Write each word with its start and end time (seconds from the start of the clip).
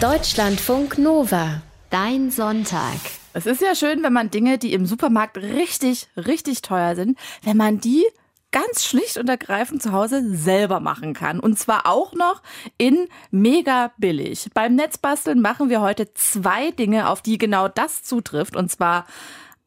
Deutschlandfunk 0.00 0.96
Nova. 0.96 1.60
Dein 1.90 2.30
Sonntag. 2.30 2.96
Es 3.34 3.44
ist 3.44 3.60
ja 3.60 3.74
schön, 3.74 4.02
wenn 4.02 4.14
man 4.14 4.30
Dinge, 4.30 4.56
die 4.56 4.72
im 4.72 4.86
Supermarkt 4.86 5.36
richtig, 5.36 6.08
richtig 6.16 6.62
teuer 6.62 6.96
sind, 6.96 7.18
wenn 7.42 7.58
man 7.58 7.80
die 7.82 8.06
ganz 8.50 8.86
schlicht 8.86 9.18
und 9.18 9.28
ergreifend 9.28 9.82
zu 9.82 9.92
Hause 9.92 10.22
selber 10.34 10.80
machen 10.80 11.12
kann. 11.12 11.38
Und 11.38 11.58
zwar 11.58 11.84
auch 11.84 12.14
noch 12.14 12.40
in 12.78 13.08
mega 13.30 13.92
billig. 13.98 14.48
Beim 14.54 14.74
Netzbasteln 14.74 15.38
machen 15.38 15.68
wir 15.68 15.82
heute 15.82 16.14
zwei 16.14 16.70
Dinge, 16.70 17.10
auf 17.10 17.20
die 17.20 17.36
genau 17.36 17.68
das 17.68 18.02
zutrifft. 18.02 18.56
Und 18.56 18.70
zwar 18.70 19.04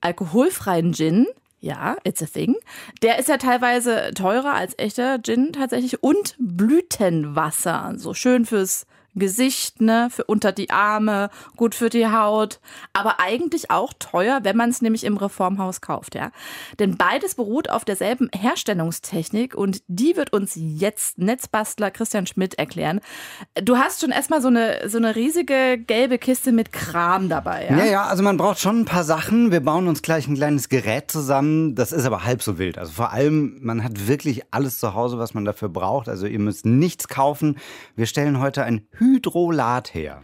alkoholfreien 0.01 0.95
Gin. 0.95 1.27
Ja, 1.59 1.95
it's 2.03 2.23
a 2.23 2.25
thing. 2.25 2.55
Der 3.03 3.19
ist 3.19 3.29
ja 3.29 3.37
teilweise 3.37 4.09
teurer 4.15 4.55
als 4.55 4.73
echter 4.79 5.21
Gin 5.21 5.53
tatsächlich. 5.53 6.01
Und 6.01 6.35
Blütenwasser. 6.39 7.93
So 7.97 8.15
schön 8.15 8.47
fürs 8.47 8.87
Gesicht, 9.15 9.81
ne, 9.81 10.09
für 10.11 10.23
unter 10.25 10.51
die 10.51 10.69
Arme, 10.69 11.29
gut 11.55 11.75
für 11.75 11.89
die 11.89 12.07
Haut, 12.07 12.59
aber 12.93 13.19
eigentlich 13.19 13.69
auch 13.69 13.93
teuer, 13.99 14.39
wenn 14.43 14.57
man 14.57 14.69
es 14.69 14.81
nämlich 14.81 15.03
im 15.03 15.17
Reformhaus 15.17 15.81
kauft, 15.81 16.15
ja. 16.15 16.31
Denn 16.79 16.97
beides 16.97 17.35
beruht 17.35 17.69
auf 17.69 17.85
derselben 17.85 18.29
Herstellungstechnik 18.35 19.55
und 19.55 19.83
die 19.87 20.15
wird 20.15 20.33
uns 20.33 20.53
jetzt 20.55 21.17
Netzbastler 21.17 21.91
Christian 21.91 22.25
Schmidt 22.25 22.55
erklären. 22.55 23.01
Du 23.61 23.77
hast 23.77 24.01
schon 24.01 24.11
erstmal 24.11 24.41
so 24.41 24.47
eine, 24.47 24.89
so 24.89 24.97
eine 24.97 25.15
riesige 25.15 25.77
gelbe 25.77 26.17
Kiste 26.17 26.51
mit 26.51 26.71
Kram 26.71 27.29
dabei, 27.29 27.67
ja? 27.69 27.77
Ja, 27.77 27.85
ja, 27.85 28.03
also 28.05 28.23
man 28.23 28.37
braucht 28.37 28.59
schon 28.59 28.81
ein 28.81 28.85
paar 28.85 29.03
Sachen. 29.03 29.51
Wir 29.51 29.61
bauen 29.61 29.87
uns 29.87 30.01
gleich 30.01 30.27
ein 30.27 30.35
kleines 30.35 30.69
Gerät 30.69 31.11
zusammen. 31.11 31.75
Das 31.75 31.91
ist 31.91 32.05
aber 32.05 32.23
halb 32.23 32.41
so 32.41 32.57
wild. 32.57 32.77
Also 32.77 32.91
vor 32.93 33.11
allem, 33.11 33.59
man 33.61 33.83
hat 33.83 34.07
wirklich 34.07 34.43
alles 34.51 34.79
zu 34.79 34.93
Hause, 34.93 35.19
was 35.19 35.33
man 35.33 35.45
dafür 35.45 35.69
braucht. 35.69 36.09
Also 36.09 36.25
ihr 36.25 36.39
müsst 36.39 36.65
nichts 36.65 37.07
kaufen. 37.07 37.57
Wir 37.95 38.05
stellen 38.05 38.39
heute 38.39 38.63
ein 38.63 38.87
Hydrolat 39.03 39.93
her. 39.93 40.21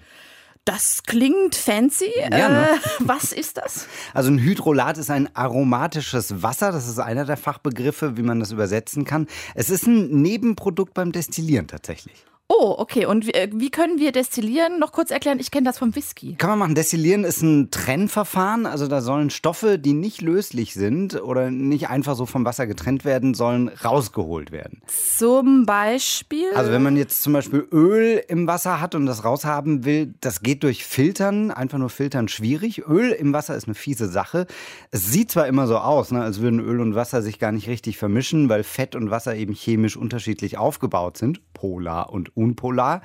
Das 0.65 1.03
klingt 1.03 1.55
fancy. 1.55 2.11
Ja, 2.19 2.29
ne? 2.29 2.69
äh, 2.73 2.77
was 2.99 3.33
ist 3.33 3.57
das? 3.57 3.87
Also 4.13 4.29
ein 4.29 4.39
Hydrolat 4.39 4.97
ist 4.97 5.09
ein 5.09 5.33
aromatisches 5.35 6.43
Wasser. 6.43 6.71
Das 6.71 6.87
ist 6.87 6.99
einer 6.99 7.25
der 7.25 7.37
Fachbegriffe, 7.37 8.17
wie 8.17 8.21
man 8.21 8.39
das 8.39 8.51
übersetzen 8.51 9.03
kann. 9.03 9.27
Es 9.55 9.69
ist 9.69 9.87
ein 9.87 10.21
Nebenprodukt 10.21 10.93
beim 10.93 11.11
Destillieren 11.11 11.67
tatsächlich. 11.67 12.25
Oh, 12.51 12.73
okay. 12.79 13.05
Und 13.05 13.27
wie, 13.27 13.33
äh, 13.35 13.47
wie 13.53 13.69
können 13.69 13.99
wir 13.99 14.11
destillieren? 14.11 14.79
Noch 14.79 14.91
kurz 14.91 15.11
erklären, 15.11 15.39
ich 15.39 15.51
kenne 15.51 15.65
das 15.65 15.77
vom 15.77 15.95
Whisky. 15.95 16.33
Kann 16.33 16.49
man 16.49 16.59
machen. 16.59 16.73
Destillieren 16.73 17.23
ist 17.23 17.43
ein 17.43 17.69
Trennverfahren. 17.69 18.65
Also 18.65 18.87
da 18.87 19.01
sollen 19.01 19.29
Stoffe, 19.29 19.77
die 19.77 19.93
nicht 19.93 20.21
löslich 20.21 20.73
sind 20.73 21.21
oder 21.21 21.51
nicht 21.51 21.89
einfach 21.89 22.15
so 22.15 22.25
vom 22.25 22.45
Wasser 22.45 22.65
getrennt 22.65 23.05
werden, 23.05 23.35
sollen 23.35 23.69
rausgeholt 23.69 24.51
werden. 24.51 24.81
Zum 24.87 25.67
Beispiel. 25.67 26.47
Also 26.55 26.71
wenn 26.71 26.81
man 26.81 26.97
jetzt 26.97 27.21
zum 27.21 27.33
Beispiel 27.33 27.67
Öl 27.71 28.23
im 28.27 28.47
Wasser 28.47 28.81
hat 28.81 28.95
und 28.95 29.05
das 29.05 29.23
raushaben 29.23 29.85
will, 29.85 30.15
das 30.19 30.41
geht 30.41 30.63
durch 30.63 30.83
Filtern, 30.83 31.51
einfach 31.51 31.77
nur 31.77 31.91
Filtern 31.91 32.27
schwierig. 32.29 32.79
Öl 32.87 33.11
im 33.11 33.31
Wasser 33.31 33.55
ist 33.55 33.67
eine 33.67 33.75
fiese 33.75 34.09
Sache. 34.09 34.47
Es 34.89 35.11
sieht 35.11 35.29
zwar 35.29 35.45
immer 35.45 35.67
so 35.67 35.77
aus, 35.77 36.11
ne, 36.11 36.23
als 36.23 36.41
würden 36.41 36.59
Öl 36.59 36.81
und 36.81 36.95
Wasser 36.95 37.21
sich 37.21 37.37
gar 37.37 37.51
nicht 37.51 37.67
richtig 37.67 37.99
vermischen, 37.99 38.49
weil 38.49 38.63
Fett 38.63 38.95
und 38.95 39.11
Wasser 39.11 39.35
eben 39.35 39.53
chemisch 39.53 39.95
unterschiedlich 39.95 40.57
aufgebaut 40.57 41.15
sind, 41.15 41.41
polar 41.59 42.13
und 42.13 42.35
unpolar. 42.37 43.01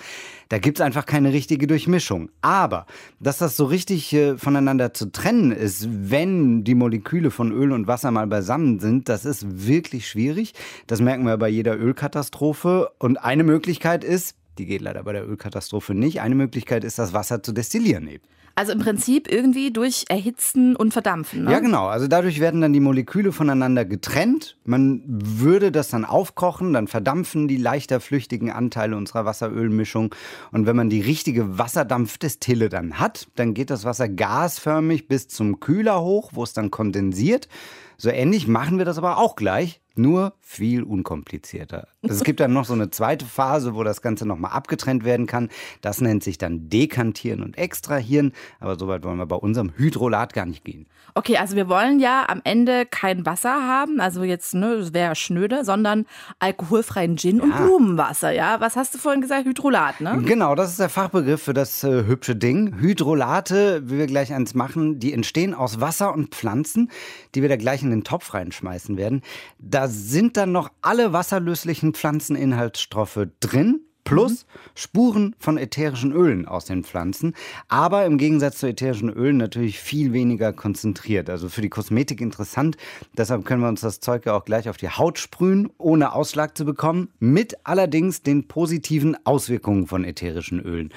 Da 0.48 0.58
gibt 0.58 0.78
es 0.78 0.84
einfach 0.84 1.06
keine 1.06 1.32
richtige 1.32 1.66
Durchmischung. 1.66 2.30
Aber 2.40 2.86
dass 3.18 3.38
das 3.38 3.56
so 3.56 3.64
richtig 3.64 4.12
äh, 4.12 4.38
voneinander 4.38 4.94
zu 4.94 5.10
trennen 5.10 5.50
ist, 5.50 5.88
wenn 5.90 6.62
die 6.62 6.76
Moleküle 6.76 7.32
von 7.32 7.50
Öl 7.50 7.72
und 7.72 7.88
Wasser 7.88 8.12
mal 8.12 8.28
beisammen 8.28 8.78
sind, 8.78 9.08
das 9.08 9.24
ist 9.24 9.66
wirklich 9.66 10.08
schwierig. 10.08 10.54
Das 10.86 11.00
merken 11.00 11.24
wir 11.24 11.36
bei 11.36 11.48
jeder 11.48 11.76
Ölkatastrophe. 11.76 12.90
Und 13.00 13.16
eine 13.16 13.42
Möglichkeit 13.42 14.04
ist, 14.04 14.36
die 14.58 14.66
geht 14.66 14.82
leider 14.82 15.02
bei 15.02 15.12
der 15.12 15.28
Ölkatastrophe 15.28 15.92
nicht, 15.94 16.20
eine 16.20 16.36
Möglichkeit 16.36 16.84
ist, 16.84 17.00
das 17.00 17.12
Wasser 17.12 17.42
zu 17.42 17.52
destillieren 17.52 18.06
eben. 18.06 18.24
Also 18.56 18.72
im 18.72 18.78
Prinzip 18.78 19.30
irgendwie 19.30 19.72
durch 19.72 20.04
Erhitzen 20.08 20.76
und 20.76 20.92
Verdampfen. 20.92 21.44
Ne? 21.44 21.52
Ja, 21.52 21.58
genau. 21.58 21.86
Also 21.86 22.06
dadurch 22.06 22.38
werden 22.38 22.60
dann 22.60 22.72
die 22.72 22.80
Moleküle 22.80 23.32
voneinander 23.32 23.84
getrennt. 23.84 24.56
Man 24.64 25.02
würde 25.06 25.72
das 25.72 25.88
dann 25.88 26.04
aufkochen, 26.04 26.72
dann 26.72 26.86
verdampfen 26.86 27.48
die 27.48 27.56
leichter 27.56 28.00
flüchtigen 28.00 28.52
Anteile 28.52 28.96
unserer 28.96 29.24
Wasserölmischung. 29.24 30.14
Und 30.52 30.66
wenn 30.66 30.76
man 30.76 30.88
die 30.88 31.00
richtige 31.00 31.58
Wasserdampfdestille 31.58 32.68
dann 32.68 33.00
hat, 33.00 33.28
dann 33.34 33.54
geht 33.54 33.70
das 33.70 33.84
Wasser 33.84 34.08
gasförmig 34.08 35.08
bis 35.08 35.26
zum 35.26 35.58
Kühler 35.58 36.00
hoch, 36.02 36.30
wo 36.34 36.44
es 36.44 36.52
dann 36.52 36.70
kondensiert. 36.70 37.48
So 37.96 38.10
ähnlich 38.10 38.46
machen 38.46 38.78
wir 38.78 38.84
das 38.84 38.98
aber 38.98 39.18
auch 39.18 39.34
gleich, 39.34 39.80
nur 39.96 40.34
viel 40.40 40.82
unkomplizierter. 40.82 41.88
Also 42.02 42.16
es 42.16 42.24
gibt 42.24 42.40
dann 42.40 42.52
noch 42.52 42.64
so 42.64 42.74
eine 42.74 42.90
zweite 42.90 43.24
Phase, 43.24 43.74
wo 43.74 43.82
das 43.82 44.02
Ganze 44.02 44.26
nochmal 44.26 44.52
abgetrennt 44.52 45.04
werden 45.04 45.26
kann. 45.26 45.48
Das 45.80 46.00
nennt 46.00 46.22
sich 46.22 46.38
dann 46.38 46.68
Dekantieren 46.68 47.42
und 47.42 47.56
Extrahieren. 47.56 48.32
Aber 48.60 48.78
so 48.78 48.88
weit 48.88 49.04
wollen 49.04 49.18
wir 49.18 49.26
bei 49.26 49.36
unserem 49.36 49.72
Hydrolat 49.76 50.34
gar 50.34 50.46
nicht 50.46 50.64
gehen. 50.64 50.86
Okay, 51.16 51.36
also 51.36 51.54
wir 51.54 51.68
wollen 51.68 52.00
ja 52.00 52.28
am 52.28 52.40
Ende 52.42 52.86
kein 52.86 53.24
Wasser 53.24 53.52
haben, 53.52 54.00
also 54.00 54.24
jetzt, 54.24 54.52
ne, 54.52 54.78
das 54.78 54.92
wäre 54.92 55.14
schnöde, 55.14 55.64
sondern 55.64 56.06
alkoholfreien 56.40 57.16
Gin 57.16 57.40
und 57.40 57.56
Blumenwasser, 57.56 58.32
ja? 58.32 58.60
Was 58.60 58.74
hast 58.74 58.94
du 58.94 58.98
vorhin 58.98 59.20
gesagt? 59.20 59.46
Hydrolat, 59.46 60.00
ne? 60.00 60.20
Genau, 60.24 60.56
das 60.56 60.70
ist 60.70 60.80
der 60.80 60.88
Fachbegriff 60.88 61.42
für 61.42 61.54
das 61.54 61.84
äh, 61.84 62.04
hübsche 62.04 62.34
Ding. 62.34 62.80
Hydrolate, 62.80 63.82
wie 63.88 63.98
wir 63.98 64.06
gleich 64.08 64.32
eins 64.32 64.54
machen, 64.54 64.98
die 64.98 65.12
entstehen 65.12 65.54
aus 65.54 65.80
Wasser 65.80 66.12
und 66.12 66.34
Pflanzen, 66.34 66.90
die 67.36 67.42
wir 67.42 67.48
da 67.48 67.56
gleich 67.56 67.84
in 67.84 67.90
den 67.90 68.02
Topf 68.02 68.34
reinschmeißen 68.34 68.96
werden. 68.96 69.22
Da 69.60 69.83
sind 69.88 70.36
dann 70.36 70.52
noch 70.52 70.70
alle 70.82 71.12
wasserlöslichen 71.12 71.94
Pflanzeninhaltsstoffe 71.94 73.26
drin. 73.40 73.80
Plus 74.04 74.44
Spuren 74.74 75.34
von 75.38 75.56
ätherischen 75.56 76.12
Ölen 76.12 76.46
aus 76.46 76.66
den 76.66 76.84
Pflanzen, 76.84 77.34
aber 77.68 78.04
im 78.04 78.18
Gegensatz 78.18 78.58
zu 78.58 78.66
ätherischen 78.66 79.08
Ölen 79.08 79.38
natürlich 79.38 79.80
viel 79.80 80.12
weniger 80.12 80.52
konzentriert. 80.52 81.30
Also 81.30 81.48
für 81.48 81.62
die 81.62 81.70
Kosmetik 81.70 82.20
interessant. 82.20 82.76
Deshalb 83.16 83.46
können 83.46 83.62
wir 83.62 83.68
uns 83.68 83.80
das 83.80 84.00
Zeug 84.00 84.26
ja 84.26 84.34
auch 84.34 84.44
gleich 84.44 84.68
auf 84.68 84.76
die 84.76 84.90
Haut 84.90 85.18
sprühen, 85.18 85.70
ohne 85.78 86.12
Ausschlag 86.12 86.54
zu 86.54 86.66
bekommen, 86.66 87.08
mit 87.18 87.56
allerdings 87.64 88.22
den 88.22 88.46
positiven 88.46 89.16
Auswirkungen 89.24 89.86
von 89.86 90.04
ätherischen 90.04 90.60
Ölen. 90.60 90.92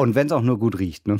Und 0.00 0.14
wenn 0.14 0.28
es 0.28 0.32
auch 0.32 0.42
nur 0.42 0.60
gut 0.60 0.78
riecht. 0.78 1.08
Ne? 1.08 1.18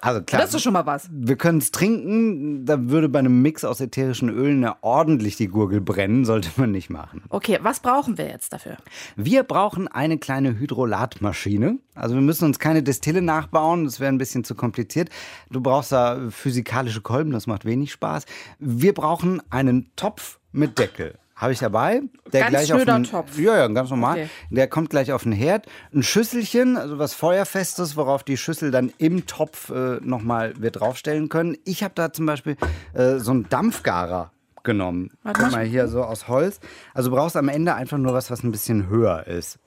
Also 0.00 0.22
klar, 0.22 0.40
Das 0.40 0.54
ist 0.54 0.62
schon 0.62 0.74
mal 0.74 0.86
was. 0.86 1.08
wir 1.12 1.34
können 1.34 1.58
es 1.58 1.72
trinken. 1.72 2.64
Da 2.64 2.88
würde 2.88 3.08
bei 3.08 3.18
einem 3.18 3.42
Mix 3.42 3.64
aus 3.64 3.80
ätherischen 3.80 4.28
Ölen 4.28 4.62
ja 4.62 4.76
ordentlich 4.80 5.36
die 5.36 5.48
Gurgel 5.48 5.80
brennen. 5.80 6.24
Sollte 6.24 6.50
man 6.56 6.70
nicht 6.70 6.88
machen. 6.88 7.24
Okay, 7.30 7.58
was 7.62 7.80
brauchen 7.80 8.16
wir 8.16 8.26
jetzt 8.28 8.52
dafür? 8.52 8.76
Wir 9.16 9.42
brauchen 9.42 9.88
eine 9.88 10.18
kleine 10.18 10.56
Hydrolatmaschine. 10.56 11.78
Also 11.96 12.14
wir 12.14 12.22
müssen 12.22 12.44
uns 12.44 12.60
keine 12.60 12.84
Destille 12.84 13.22
nachbauen, 13.22 13.84
das 13.86 13.98
wäre 13.98 14.12
ein 14.12 14.18
bisschen 14.18 14.44
zu 14.44 14.54
kompliziert. 14.54 15.10
Du 15.50 15.60
brauchst 15.60 15.90
da 15.90 16.30
physikalische 16.30 17.00
Kolben, 17.00 17.32
das 17.32 17.48
macht 17.48 17.64
wenig 17.64 17.90
Spaß. 17.90 18.24
Wir 18.60 18.94
brauchen 18.94 19.42
einen 19.50 19.90
Topf 19.96 20.38
mit 20.52 20.78
Deckel. 20.78 21.18
Habe 21.36 21.52
ich 21.52 21.58
dabei. 21.58 22.00
Der 22.32 22.40
Ganz 22.40 22.50
gleich 22.50 22.72
auf 22.72 22.84
den, 22.86 23.04
Topf. 23.04 23.38
Ja, 23.38 23.58
ja, 23.58 23.68
ganz 23.68 23.90
normal. 23.90 24.16
Okay. 24.16 24.28
Der 24.50 24.68
kommt 24.68 24.88
gleich 24.88 25.12
auf 25.12 25.24
den 25.24 25.32
Herd. 25.32 25.66
Ein 25.94 26.02
Schüsselchen, 26.02 26.78
also 26.78 26.98
was 26.98 27.12
Feuerfestes, 27.12 27.94
worauf 27.94 28.24
die 28.24 28.38
Schüssel 28.38 28.70
dann 28.70 28.90
im 28.96 29.26
Topf 29.26 29.68
äh, 29.68 29.98
nochmal 30.00 30.54
wir 30.58 30.70
draufstellen 30.70 31.28
können. 31.28 31.58
Ich 31.64 31.82
habe 31.84 31.92
da 31.94 32.10
zum 32.10 32.24
Beispiel 32.24 32.56
äh, 32.94 33.18
so 33.18 33.32
einen 33.32 33.46
Dampfgarer 33.50 34.32
genommen. 34.62 35.10
Warte 35.22 35.42
Guck 35.42 35.52
mal. 35.52 35.64
hier 35.66 35.88
so 35.88 36.02
aus 36.02 36.26
Holz. 36.26 36.58
Also 36.94 37.10
du 37.10 37.16
brauchst 37.16 37.36
am 37.36 37.50
Ende 37.50 37.74
einfach 37.74 37.98
nur 37.98 38.14
was, 38.14 38.30
was 38.30 38.42
ein 38.42 38.50
bisschen 38.50 38.88
höher 38.88 39.26
ist. 39.26 39.58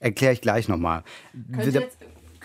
Erkläre 0.00 0.32
ich 0.32 0.40
gleich 0.40 0.68
nochmal. 0.68 1.04
Jetzt, 1.58 1.98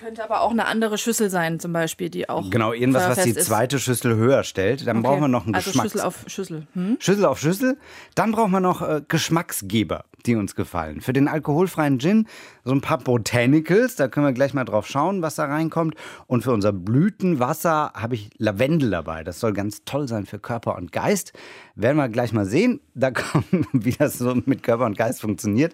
könnte 0.04 0.24
aber 0.24 0.42
auch 0.42 0.52
eine 0.52 0.66
andere 0.66 0.98
Schüssel 0.98 1.30
sein, 1.30 1.60
zum 1.60 1.72
Beispiel, 1.74 2.10
die 2.10 2.28
auch. 2.30 2.50
Genau, 2.50 2.74
irgendwas, 2.74 3.08
was 3.18 3.24
die 3.24 3.32
ist. 3.32 3.46
zweite 3.46 3.80
Schüssel 3.80 4.16
höher 4.16 4.44
stellt. 4.44 4.86
Dann 4.86 4.98
Okay. 4.98 5.08
brauchen 5.08 5.22
wir 5.22 5.28
noch 5.30 5.46
einen 5.46 5.56
also 5.56 5.70
Geschmacks... 5.72 5.92
Schüssel 5.94 6.06
auf 6.06 6.24
Schüssel. 6.28 6.68
Hm? 6.74 6.98
Schüssel 7.00 7.26
auf 7.26 7.40
Schüssel. 7.40 7.78
Dann 8.16 8.32
brauchen 8.34 8.52
wir 8.52 8.60
noch 8.60 8.82
äh, 8.82 9.02
Geschmacksgeber, 9.08 10.06
die 10.26 10.36
uns 10.36 10.56
gefallen. 10.56 11.02
Für 11.02 11.14
den 11.14 11.28
alkoholfreien 11.28 12.00
Gin 12.00 12.28
so 12.64 12.72
ein 12.74 12.82
paar 12.82 12.98
Botanicals, 13.00 13.96
da 13.96 14.08
können 14.08 14.26
wir 14.26 14.34
gleich 14.34 14.54
mal 14.54 14.66
drauf 14.66 14.88
schauen, 14.88 15.22
was 15.22 15.36
da 15.36 15.46
reinkommt. 15.46 15.96
Und 16.28 16.44
für 16.44 16.52
unser 16.52 16.74
Blütenwasser 16.74 17.92
habe 17.96 18.16
ich 18.16 18.30
Lavendel 18.38 18.90
dabei. 18.92 19.24
Das 19.24 19.40
soll 19.40 19.54
ganz 19.54 19.84
toll 19.86 20.08
sein 20.08 20.26
für 20.26 20.40
Körper 20.40 20.76
und 20.76 20.92
Geist. 20.92 21.34
Werden 21.76 21.98
wir 21.98 22.10
gleich 22.10 22.34
mal 22.34 22.46
sehen, 22.46 22.82
da 22.94 23.12
kommen, 23.12 23.68
wie 23.72 23.92
das 23.94 24.18
so 24.18 24.36
mit 24.46 24.64
Körper 24.64 24.86
und 24.86 24.98
Geist 24.98 25.22
funktioniert. 25.22 25.74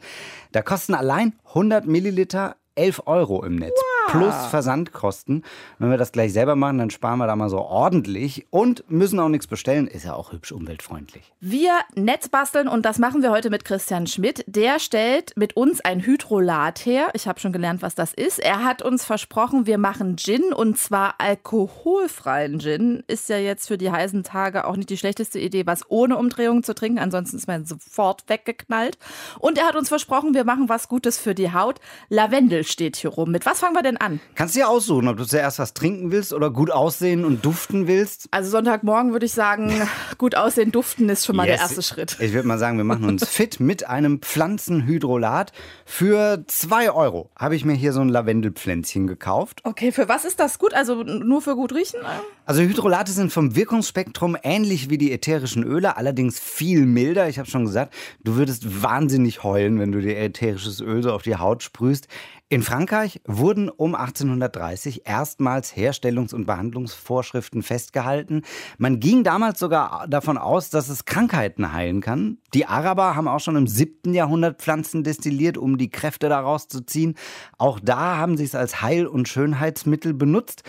Da 0.52 0.62
kosten 0.62 0.94
allein 0.94 1.34
100 1.50 1.86
Milliliter 1.88 2.56
11 2.76 3.02
Euro 3.08 3.44
im 3.44 3.56
Netz. 3.58 3.78
Plus 4.12 4.48
Versandkosten. 4.48 5.44
Wenn 5.78 5.92
wir 5.92 5.98
das 5.98 6.12
gleich 6.12 6.34
selber 6.34 6.56
machen, 6.56 6.80
dann 6.80 6.90
sparen 6.90 7.20
wir 7.20 7.28
da 7.28 7.36
mal 7.36 7.50
so 7.50 7.60
ordentlich 7.60 8.48
und 8.50 8.84
müssen 8.90 9.20
auch 9.20 9.30
nichts 9.30 9.48
bestellen. 9.48 9.88
Ist 9.88 10.06
ja 10.06 10.14
auch 10.14 10.32
hübsch 10.32 10.52
umweltfreundlich. 10.52 11.32
Wir 11.40 11.74
Netzbasteln 11.96 12.68
und 12.68 12.86
das 12.86 12.98
machen 12.98 13.22
wir 13.22 13.32
heute 13.32 13.50
mit 13.50 13.66
Christian 13.66 14.08
Schmidt. 14.08 14.44
Der 14.48 14.80
stellt 14.80 15.38
mit 15.38 15.56
uns 15.56 15.82
ein 15.82 16.02
Hydrolat 16.02 16.86
her. 16.86 17.10
Ich 17.14 17.28
habe 17.28 17.40
schon 17.40 17.54
gelernt, 17.54 17.82
was 17.82 17.94
das 17.94 18.14
ist. 18.14 18.40
Er 18.40 18.64
hat 18.64 18.82
uns 18.82 19.06
versprochen, 19.06 19.68
wir 19.68 19.78
machen 19.78 20.18
Gin 20.18 20.54
und 20.54 20.78
zwar 20.78 21.16
alkoholfreien 21.20 22.60
Gin. 22.60 23.04
Ist 23.08 23.30
ja 23.30 23.38
jetzt 23.38 23.68
für 23.68 23.78
die 23.78 23.92
heißen 23.92 24.24
Tage 24.24 24.66
auch 24.66 24.76
nicht 24.76 24.90
die 24.90 24.98
schlechteste 24.98 25.40
Idee, 25.40 25.66
was 25.68 25.90
ohne 25.90 26.18
Umdrehung 26.18 26.64
zu 26.64 26.74
trinken. 26.74 27.00
Ansonsten 27.00 27.38
ist 27.38 27.48
man 27.48 27.66
sofort 27.66 28.24
weggeknallt. 28.28 28.98
Und 29.38 29.58
er 29.58 29.68
hat 29.68 29.76
uns 29.76 29.90
versprochen, 29.90 30.34
wir 30.34 30.46
machen 30.46 30.70
was 30.70 30.88
Gutes 30.88 31.20
für 31.20 31.36
die 31.36 31.54
Haut. 31.54 31.80
Lavendel 32.10 32.64
steht 32.64 32.96
hier 32.96 33.12
rum. 33.12 33.32
Mit 33.32 33.46
was 33.46 33.60
fangen 33.60 33.76
wir 33.76 33.84
denn 33.84 33.99
an? 34.02 34.20
Kannst 34.36 34.56
du 34.56 34.60
dir 34.60 34.70
aussuchen, 34.70 35.08
ob 35.08 35.18
du 35.18 35.26
zuerst 35.26 35.60
was 35.60 35.74
trinken 35.74 36.12
willst 36.12 36.34
oder 36.34 36.52
gut 36.52 36.72
aussehen 36.72 37.26
und 37.26 37.46
duften 37.46 37.88
willst. 37.88 38.28
Also 38.32 38.50
Sonntagmorgen 38.50 39.12
würde 39.12 39.26
ich 39.26 39.34
sagen, 39.34 39.74
gut 40.18 40.36
aussehen, 40.36 40.72
duften 40.72 41.10
ist 41.10 41.26
schon 41.26 41.36
mal 41.36 41.48
yes. 41.48 41.58
der 41.58 41.64
erste 41.64 41.82
Schritt. 41.82 42.18
Ich 42.20 42.34
würde 42.34 42.48
mal 42.48 42.58
sagen, 42.58 42.78
wir 42.78 42.84
machen 42.84 43.06
uns 43.06 43.28
fit 43.30 43.60
mit 43.60 43.88
einem 43.88 44.22
Pflanzenhydrolat. 44.22 45.52
Für 45.86 46.44
zwei 46.48 46.92
Euro 46.92 47.30
habe 47.36 47.56
ich 47.56 47.66
mir 47.66 47.74
hier 47.74 47.94
so 47.94 48.02
ein 48.02 48.10
Lavendelpflänzchen 48.10 49.08
gekauft. 49.08 49.62
Okay, 49.64 49.92
für 49.92 50.08
was 50.08 50.26
ist 50.26 50.40
das 50.40 50.60
gut? 50.60 50.74
Also 50.74 51.04
nur 51.04 51.42
für 51.42 51.56
gut 51.56 51.74
riechen? 51.74 52.00
Also 52.46 52.62
Hydrolate 52.62 53.12
sind 53.12 53.32
vom 53.32 53.56
Wirkungsspektrum 53.56 54.36
ähnlich 54.42 54.90
wie 54.90 54.98
die 54.98 55.12
ätherischen 55.12 55.64
Öle, 55.64 55.98
allerdings 55.98 56.40
viel 56.40 56.86
milder. 56.86 57.30
Ich 57.30 57.38
habe 57.38 57.50
schon 57.50 57.66
gesagt, 57.66 57.94
du 58.24 58.36
würdest 58.36 58.82
wahnsinnig 58.82 59.44
heulen, 59.44 59.80
wenn 59.80 59.92
du 59.92 60.02
dir 60.02 60.18
ätherisches 60.18 60.82
Öl 60.82 61.04
so 61.04 61.12
auf 61.12 61.22
die 61.22 61.36
Haut 61.36 61.64
sprühst. 61.64 62.08
In 62.52 62.64
Frankreich 62.64 63.22
wurden 63.28 63.70
um 63.70 63.94
1830 63.94 65.06
erstmals 65.06 65.76
Herstellungs- 65.76 66.34
und 66.34 66.48
Behandlungsvorschriften 66.48 67.62
festgehalten. 67.62 68.42
Man 68.80 69.00
ging 69.00 69.24
damals 69.24 69.60
sogar 69.60 70.08
davon 70.08 70.40
aus, 70.40 70.72
dass 70.72 70.90
es 70.90 71.06
Krankheiten 71.06 71.74
heilen 71.74 72.02
kann. 72.02 72.40
Die 72.56 72.66
Araber 72.66 73.16
haben 73.16 73.28
auch 73.28 73.40
schon 73.40 73.56
im 73.56 73.68
7. 73.68 74.16
Jahrhundert 74.16 74.64
Pflanzen 74.64 75.04
destilliert, 75.04 75.60
um 75.60 75.78
die 75.78 75.92
Kräfte 75.92 76.28
daraus 76.28 76.68
zu 76.68 76.84
ziehen. 76.84 77.14
Auch 77.60 77.80
da 77.80 78.18
haben 78.18 78.36
sie 78.36 78.46
es 78.46 78.56
als 78.56 78.82
Heil- 78.82 79.06
und 79.06 79.28
Schönheitsmittel 79.28 80.16
benutzt. 80.16 80.64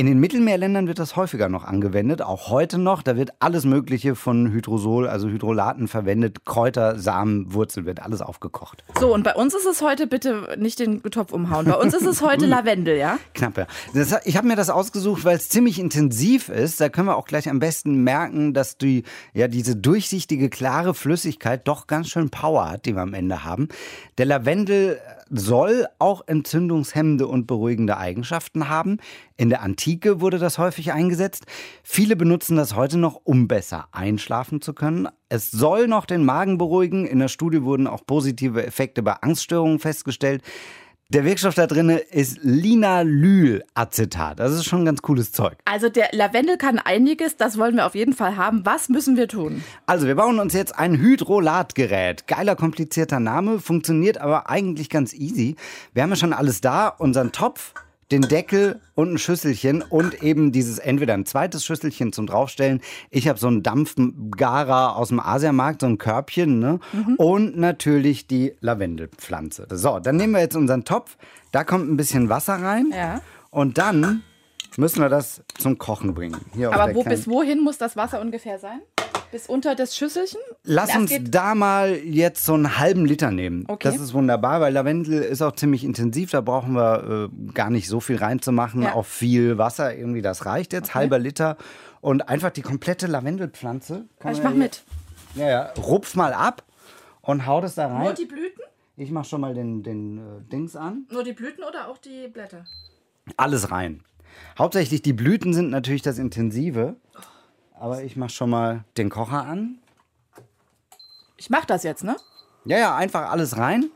In 0.00 0.06
den 0.06 0.18
Mittelmeerländern 0.18 0.86
wird 0.88 0.98
das 0.98 1.14
häufiger 1.14 1.50
noch 1.50 1.64
angewendet, 1.64 2.22
auch 2.22 2.48
heute 2.48 2.78
noch. 2.78 3.02
Da 3.02 3.18
wird 3.18 3.32
alles 3.38 3.66
Mögliche 3.66 4.14
von 4.14 4.50
Hydrosol, 4.50 5.06
also 5.06 5.28
Hydrolaten 5.28 5.88
verwendet. 5.88 6.46
Kräuter, 6.46 6.98
Samen, 6.98 7.52
Wurzel 7.52 7.84
wird 7.84 8.00
alles 8.00 8.22
aufgekocht. 8.22 8.82
So, 8.98 9.12
und 9.12 9.24
bei 9.24 9.34
uns 9.34 9.54
ist 9.54 9.66
es 9.66 9.82
heute, 9.82 10.06
bitte 10.06 10.56
nicht 10.58 10.78
den 10.78 11.02
Topf 11.02 11.34
umhauen, 11.34 11.66
bei 11.66 11.74
uns 11.74 11.92
ist 11.92 12.06
es 12.06 12.22
heute 12.22 12.46
Lavendel, 12.46 12.96
ja? 12.96 13.18
Knapp, 13.34 13.58
ja. 13.58 13.66
Das, 13.92 14.16
ich 14.24 14.38
habe 14.38 14.48
mir 14.48 14.56
das 14.56 14.70
ausgesucht, 14.70 15.26
weil 15.26 15.36
es 15.36 15.50
ziemlich 15.50 15.78
intensiv 15.78 16.48
ist. 16.48 16.80
Da 16.80 16.88
können 16.88 17.08
wir 17.08 17.16
auch 17.16 17.26
gleich 17.26 17.50
am 17.50 17.58
besten 17.58 18.02
merken, 18.02 18.54
dass 18.54 18.78
die, 18.78 19.02
ja, 19.34 19.48
diese 19.48 19.76
durchsichtige, 19.76 20.48
klare 20.48 20.94
Flüssigkeit 20.94 21.68
doch 21.68 21.88
ganz 21.88 22.08
schön 22.08 22.30
Power 22.30 22.70
hat, 22.70 22.86
die 22.86 22.94
wir 22.94 23.02
am 23.02 23.12
Ende 23.12 23.44
haben. 23.44 23.68
Der 24.16 24.24
Lavendel 24.24 24.98
soll 25.30 25.86
auch 25.98 26.22
entzündungshemmende 26.26 27.26
und 27.26 27.46
beruhigende 27.46 27.96
Eigenschaften 27.96 28.68
haben. 28.68 28.98
In 29.36 29.48
der 29.48 29.62
Antike 29.62 30.20
wurde 30.20 30.38
das 30.38 30.58
häufig 30.58 30.92
eingesetzt. 30.92 31.46
Viele 31.82 32.16
benutzen 32.16 32.56
das 32.56 32.74
heute 32.74 32.98
noch, 32.98 33.20
um 33.24 33.48
besser 33.48 33.88
einschlafen 33.92 34.60
zu 34.60 34.74
können. 34.74 35.08
Es 35.28 35.50
soll 35.50 35.86
noch 35.86 36.04
den 36.04 36.24
Magen 36.24 36.58
beruhigen. 36.58 37.06
In 37.06 37.20
der 37.20 37.28
Studie 37.28 37.62
wurden 37.62 37.86
auch 37.86 38.04
positive 38.04 38.66
Effekte 38.66 39.02
bei 39.02 39.14
Angststörungen 39.14 39.78
festgestellt. 39.78 40.42
Der 41.12 41.24
Wirkstoff 41.24 41.56
da 41.56 41.66
drin 41.66 41.88
ist 41.88 42.38
Linalylacetat. 42.42 44.38
Das 44.38 44.52
ist 44.52 44.64
schon 44.64 44.82
ein 44.82 44.84
ganz 44.84 45.02
cooles 45.02 45.32
Zeug. 45.32 45.54
Also 45.64 45.88
der 45.88 46.10
Lavendel 46.12 46.56
kann 46.56 46.78
einiges, 46.78 47.36
das 47.36 47.58
wollen 47.58 47.74
wir 47.74 47.86
auf 47.86 47.96
jeden 47.96 48.12
Fall 48.12 48.36
haben. 48.36 48.64
Was 48.64 48.88
müssen 48.88 49.16
wir 49.16 49.26
tun? 49.26 49.64
Also 49.86 50.06
wir 50.06 50.14
bauen 50.14 50.38
uns 50.38 50.54
jetzt 50.54 50.78
ein 50.78 50.98
Hydrolatgerät. 50.98 52.28
Geiler, 52.28 52.54
komplizierter 52.54 53.18
Name, 53.18 53.58
funktioniert 53.58 54.18
aber 54.18 54.48
eigentlich 54.48 54.88
ganz 54.88 55.12
easy. 55.12 55.56
Wir 55.94 56.04
haben 56.04 56.10
ja 56.10 56.16
schon 56.16 56.32
alles 56.32 56.60
da, 56.60 56.86
unseren 56.86 57.32
Topf, 57.32 57.74
den 58.10 58.22
Deckel 58.22 58.80
und 58.94 59.12
ein 59.12 59.18
Schüsselchen 59.18 59.82
und 59.82 60.22
eben 60.22 60.52
dieses 60.52 60.78
entweder 60.78 61.14
ein 61.14 61.26
zweites 61.26 61.64
Schüsselchen 61.64 62.12
zum 62.12 62.26
draufstellen. 62.26 62.80
Ich 63.10 63.28
habe 63.28 63.38
so 63.38 63.46
einen 63.46 63.62
Dampfgarer 63.62 64.96
aus 64.96 65.08
dem 65.08 65.20
Asiamarkt, 65.20 65.80
so 65.82 65.86
ein 65.86 65.98
Körbchen, 65.98 66.58
ne? 66.58 66.80
Mhm. 66.92 67.14
Und 67.16 67.56
natürlich 67.56 68.26
die 68.26 68.54
Lavendelpflanze. 68.60 69.66
So, 69.70 70.00
dann 70.00 70.16
nehmen 70.16 70.32
wir 70.34 70.40
jetzt 70.40 70.56
unseren 70.56 70.84
Topf. 70.84 71.16
Da 71.52 71.64
kommt 71.64 71.90
ein 71.90 71.96
bisschen 71.96 72.28
Wasser 72.28 72.54
rein. 72.54 72.92
Ja. 72.92 73.20
Und 73.50 73.78
dann 73.78 74.22
müssen 74.76 75.00
wir 75.00 75.08
das 75.08 75.42
zum 75.58 75.78
Kochen 75.78 76.14
bringen. 76.14 76.40
Hier 76.54 76.72
Aber 76.72 76.94
wo, 76.94 77.02
bis 77.02 77.28
wohin 77.28 77.62
muss 77.62 77.78
das 77.78 77.96
Wasser 77.96 78.20
ungefähr 78.20 78.58
sein? 78.58 78.80
Bis 79.32 79.46
unter 79.46 79.74
das 79.74 79.96
Schüsselchen? 79.96 80.40
Lass 80.64 80.94
uns 80.96 81.12
da 81.30 81.54
mal 81.54 81.94
jetzt 81.96 82.44
so 82.44 82.54
einen 82.54 82.78
halben 82.78 83.06
Liter 83.06 83.30
nehmen. 83.30 83.64
Okay. 83.68 83.88
Das 83.88 84.00
ist 84.00 84.12
wunderbar, 84.12 84.60
weil 84.60 84.72
Lavendel 84.72 85.22
ist 85.22 85.40
auch 85.40 85.52
ziemlich 85.52 85.84
intensiv. 85.84 86.32
Da 86.32 86.40
brauchen 86.40 86.72
wir 86.72 87.30
äh, 87.30 87.52
gar 87.52 87.70
nicht 87.70 87.88
so 87.88 88.00
viel 88.00 88.16
reinzumachen. 88.16 88.82
Ja. 88.82 88.94
Auf 88.94 89.06
viel 89.06 89.56
Wasser 89.56 89.96
irgendwie, 89.96 90.22
das 90.22 90.46
reicht 90.46 90.72
jetzt. 90.72 90.90
Okay. 90.90 90.98
Halber 90.98 91.18
Liter. 91.18 91.56
Und 92.00 92.28
einfach 92.28 92.50
die 92.50 92.62
komplette 92.62 93.06
Lavendelpflanze. 93.06 94.06
ich 94.30 94.42
mach 94.42 94.54
mit. 94.54 94.82
Ja, 95.36 95.48
ja. 95.48 95.72
Rupf 95.76 96.16
mal 96.16 96.32
ab 96.32 96.64
und 97.20 97.46
hau 97.46 97.60
das 97.60 97.76
da 97.76 97.86
rein. 97.86 98.02
Nur 98.02 98.14
die 98.14 98.24
Blüten? 98.24 98.62
Ich 98.96 99.10
mach 99.10 99.24
schon 99.24 99.40
mal 99.40 99.54
den, 99.54 99.82
den 99.82 100.18
äh, 100.18 100.50
Dings 100.50 100.74
an. 100.74 101.06
Nur 101.10 101.22
die 101.22 101.32
Blüten 101.32 101.62
oder 101.62 101.88
auch 101.88 101.98
die 101.98 102.28
Blätter? 102.28 102.64
Alles 103.36 103.70
rein. 103.70 104.02
Hauptsächlich 104.58 105.02
die 105.02 105.12
Blüten 105.12 105.54
sind 105.54 105.70
natürlich 105.70 106.02
das 106.02 106.18
Intensive. 106.18 106.96
Oh. 107.14 107.20
Aber 107.80 108.02
ich 108.02 108.14
mache 108.14 108.30
schon 108.30 108.50
mal 108.50 108.84
den 108.98 109.08
Kocher 109.08 109.46
an. 109.46 109.78
Ich 111.38 111.48
mache 111.48 111.66
das 111.66 111.82
jetzt, 111.82 112.04
ne? 112.04 112.14
Ja, 112.66 112.76
ja, 112.76 112.94
einfach 112.94 113.30
alles 113.30 113.56
rein. 113.56 113.86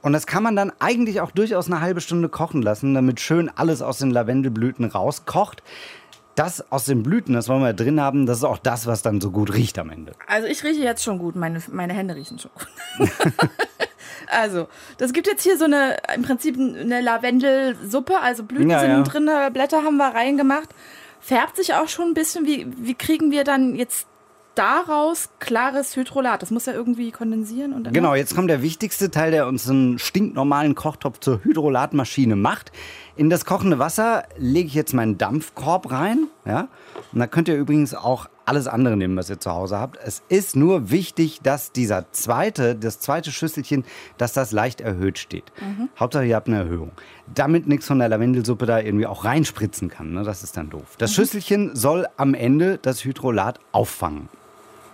Und 0.00 0.14
das 0.14 0.26
kann 0.26 0.42
man 0.42 0.56
dann 0.56 0.72
eigentlich 0.78 1.20
auch 1.20 1.30
durchaus 1.32 1.66
eine 1.66 1.82
halbe 1.82 2.00
Stunde 2.00 2.30
kochen 2.30 2.62
lassen, 2.62 2.94
damit 2.94 3.20
schön 3.20 3.50
alles 3.54 3.82
aus 3.82 3.98
den 3.98 4.10
Lavendelblüten 4.10 4.86
rauskocht. 4.86 5.62
Das 6.34 6.72
aus 6.72 6.86
den 6.86 7.02
Blüten, 7.02 7.34
das 7.34 7.46
wollen 7.50 7.62
wir 7.62 7.74
drin 7.74 8.00
haben, 8.00 8.24
das 8.24 8.38
ist 8.38 8.44
auch 8.44 8.56
das, 8.56 8.86
was 8.86 9.02
dann 9.02 9.20
so 9.20 9.30
gut 9.30 9.52
riecht 9.52 9.78
am 9.78 9.90
Ende. 9.90 10.12
Also 10.26 10.48
ich 10.48 10.64
rieche 10.64 10.80
jetzt 10.80 11.04
schon 11.04 11.18
gut, 11.18 11.36
meine, 11.36 11.62
meine 11.70 11.92
Hände 11.92 12.16
riechen 12.16 12.38
schon 12.38 12.50
gut. 12.56 13.10
also, 14.28 14.66
das 14.96 15.12
gibt 15.12 15.26
jetzt 15.26 15.42
hier 15.42 15.58
so 15.58 15.66
eine, 15.66 15.98
im 16.14 16.22
Prinzip 16.22 16.56
eine 16.56 17.02
Lavendelsuppe, 17.02 18.18
also 18.18 18.44
Blüten 18.44 18.70
ja, 18.70 18.80
sind 18.80 18.90
ja. 18.90 19.02
drin, 19.02 19.52
Blätter 19.52 19.82
haben 19.82 19.98
wir 19.98 20.14
reingemacht 20.14 20.70
färbt 21.22 21.56
sich 21.56 21.72
auch 21.74 21.88
schon 21.88 22.08
ein 22.08 22.14
bisschen. 22.14 22.46
Wie, 22.46 22.66
wie 22.76 22.94
kriegen 22.94 23.30
wir 23.30 23.44
dann 23.44 23.74
jetzt 23.74 24.06
daraus 24.54 25.30
klares 25.38 25.96
Hydrolat. 25.96 26.42
Das 26.42 26.50
muss 26.50 26.66
ja 26.66 26.72
irgendwie 26.72 27.10
kondensieren. 27.10 27.72
Und 27.72 27.92
genau, 27.92 28.14
jetzt 28.14 28.34
kommt 28.34 28.50
der 28.50 28.62
wichtigste 28.62 29.10
Teil, 29.10 29.30
der 29.30 29.46
uns 29.46 29.68
einen 29.68 29.98
stinknormalen 29.98 30.74
Kochtopf 30.74 31.20
zur 31.20 31.42
Hydrolatmaschine 31.42 32.36
macht. 32.36 32.72
In 33.14 33.28
das 33.28 33.44
kochende 33.44 33.78
Wasser 33.78 34.24
lege 34.38 34.68
ich 34.68 34.74
jetzt 34.74 34.94
meinen 34.94 35.18
Dampfkorb 35.18 35.90
rein. 35.90 36.28
Ja? 36.46 36.68
Und 37.12 37.18
da 37.18 37.26
könnt 37.26 37.48
ihr 37.48 37.56
übrigens 37.56 37.94
auch 37.94 38.28
alles 38.46 38.66
andere 38.66 38.96
nehmen, 38.96 39.16
was 39.16 39.28
ihr 39.28 39.38
zu 39.38 39.50
Hause 39.52 39.78
habt. 39.78 39.98
Es 40.02 40.22
ist 40.28 40.56
nur 40.56 40.90
wichtig, 40.90 41.40
dass 41.42 41.72
dieser 41.72 42.10
zweite, 42.12 42.74
das 42.74 43.00
zweite 43.00 43.30
Schüsselchen, 43.30 43.84
dass 44.16 44.32
das 44.32 44.52
leicht 44.52 44.80
erhöht 44.80 45.18
steht. 45.18 45.52
Mhm. 45.60 45.90
Hauptsache, 45.98 46.24
ihr 46.24 46.36
habt 46.36 46.48
eine 46.48 46.58
Erhöhung. 46.58 46.92
Damit 47.32 47.68
nichts 47.68 47.86
von 47.86 47.98
der 47.98 48.08
Lavendelsuppe 48.08 48.66
da 48.66 48.80
irgendwie 48.80 49.06
auch 49.06 49.24
reinspritzen 49.24 49.88
kann. 49.90 50.12
Ne? 50.12 50.24
Das 50.24 50.42
ist 50.42 50.56
dann 50.56 50.70
doof. 50.70 50.96
Das 50.98 51.10
mhm. 51.10 51.14
Schüsselchen 51.14 51.76
soll 51.76 52.06
am 52.16 52.34
Ende 52.34 52.78
das 52.78 53.04
Hydrolat 53.04 53.60
auffangen. 53.72 54.28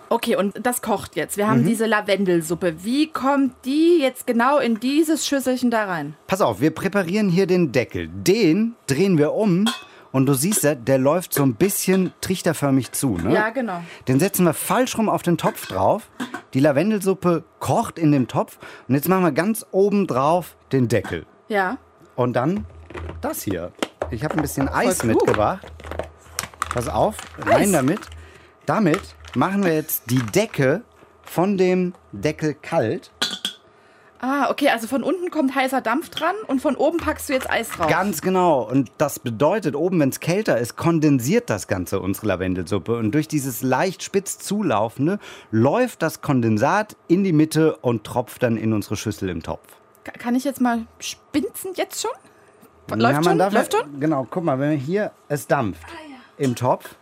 Okay, 0.09 0.35
und 0.35 0.65
das 0.65 0.81
kocht 0.81 1.15
jetzt. 1.15 1.37
Wir 1.37 1.47
haben 1.47 1.61
mhm. 1.61 1.67
diese 1.67 1.85
Lavendelsuppe. 1.85 2.83
Wie 2.83 3.07
kommt 3.11 3.53
die 3.65 3.99
jetzt 3.99 4.25
genau 4.25 4.57
in 4.57 4.79
dieses 4.79 5.27
Schüsselchen 5.27 5.69
da 5.69 5.85
rein? 5.85 6.15
Pass 6.25 6.41
auf, 6.41 6.61
wir 6.61 6.71
präparieren 6.71 7.29
hier 7.29 7.45
den 7.45 7.71
Deckel. 7.71 8.07
Den 8.07 8.75
drehen 8.87 9.19
wir 9.19 9.33
um 9.33 9.65
und 10.11 10.25
du 10.25 10.33
siehst, 10.33 10.63
der, 10.63 10.75
der 10.75 10.97
läuft 10.97 11.33
so 11.33 11.43
ein 11.43 11.53
bisschen 11.53 12.11
trichterförmig 12.21 12.91
zu. 12.91 13.17
Ne? 13.17 13.33
Ja, 13.33 13.49
genau. 13.51 13.83
Den 14.07 14.19
setzen 14.19 14.45
wir 14.45 14.53
falsch 14.53 14.97
rum 14.97 15.09
auf 15.09 15.21
den 15.21 15.37
Topf 15.37 15.67
drauf. 15.67 16.09
Die 16.55 16.59
Lavendelsuppe 16.59 17.43
kocht 17.59 17.99
in 17.99 18.11
dem 18.11 18.27
Topf. 18.27 18.57
Und 18.87 18.95
jetzt 18.95 19.07
machen 19.07 19.23
wir 19.23 19.31
ganz 19.31 19.65
oben 19.71 20.07
drauf 20.07 20.55
den 20.71 20.87
Deckel. 20.87 21.25
Ja. 21.47 21.77
Und 22.15 22.33
dann 22.33 22.65
das 23.21 23.43
hier. 23.43 23.71
Ich 24.09 24.23
habe 24.23 24.35
ein 24.35 24.41
bisschen 24.41 24.67
Eis 24.67 25.03
mitgebracht. 25.03 25.71
Pass 26.73 26.87
auf, 26.87 27.17
rein 27.37 27.61
Eis. 27.61 27.71
damit. 27.71 27.99
Damit 28.65 29.15
machen 29.35 29.63
wir 29.63 29.73
jetzt 29.73 30.09
die 30.09 30.21
Decke 30.21 30.81
von 31.23 31.57
dem 31.57 31.93
Deckel 32.11 32.53
kalt. 32.53 33.11
Ah, 34.21 34.49
okay, 34.49 34.67
also 34.67 34.87
von 34.87 35.01
unten 35.01 35.31
kommt 35.31 35.55
heißer 35.55 35.79
Dampf 35.79 36.09
dran 36.09 36.35
und 36.47 36.61
von 36.61 36.75
oben 36.75 36.97
packst 36.97 37.29
du 37.29 37.33
jetzt 37.33 37.49
Eis 37.49 37.69
drauf. 37.69 37.87
Ganz 37.87 38.21
genau. 38.21 38.69
Und 38.69 38.91
das 38.97 39.19
bedeutet, 39.19 39.75
oben, 39.77 39.99
wenn 40.01 40.09
es 40.09 40.19
kälter 40.19 40.57
ist, 40.57 40.75
kondensiert 40.75 41.49
das 41.49 41.67
Ganze 41.67 42.01
unsere 42.01 42.27
Lavendelsuppe. 42.27 42.97
Und 42.97 43.13
durch 43.13 43.29
dieses 43.29 43.61
leicht 43.61 44.03
spitz 44.03 44.37
zulaufende 44.39 45.19
läuft 45.51 46.01
das 46.01 46.21
Kondensat 46.21 46.97
in 47.07 47.23
die 47.23 47.31
Mitte 47.31 47.77
und 47.77 48.03
tropft 48.03 48.43
dann 48.43 48.57
in 48.57 48.73
unsere 48.73 48.97
Schüssel 48.97 49.29
im 49.29 49.41
Topf. 49.41 49.67
Kann 50.03 50.35
ich 50.35 50.43
jetzt 50.43 50.59
mal 50.59 50.85
spinzen 50.99 51.71
jetzt 51.75 52.01
schon? 52.01 52.99
Läuft 52.99 53.23
ja, 53.23 53.23
schon? 53.23 53.37
Läuft 53.37 53.73
schon? 53.73 53.99
Genau, 54.01 54.27
guck 54.29 54.43
mal, 54.43 54.59
wenn 54.59 54.71
wir 54.71 54.77
hier, 54.77 55.11
es 55.29 55.47
dampft 55.47 55.85
ah, 55.85 56.09
ja. 56.09 56.17
im 56.45 56.55
Topf. 56.55 56.95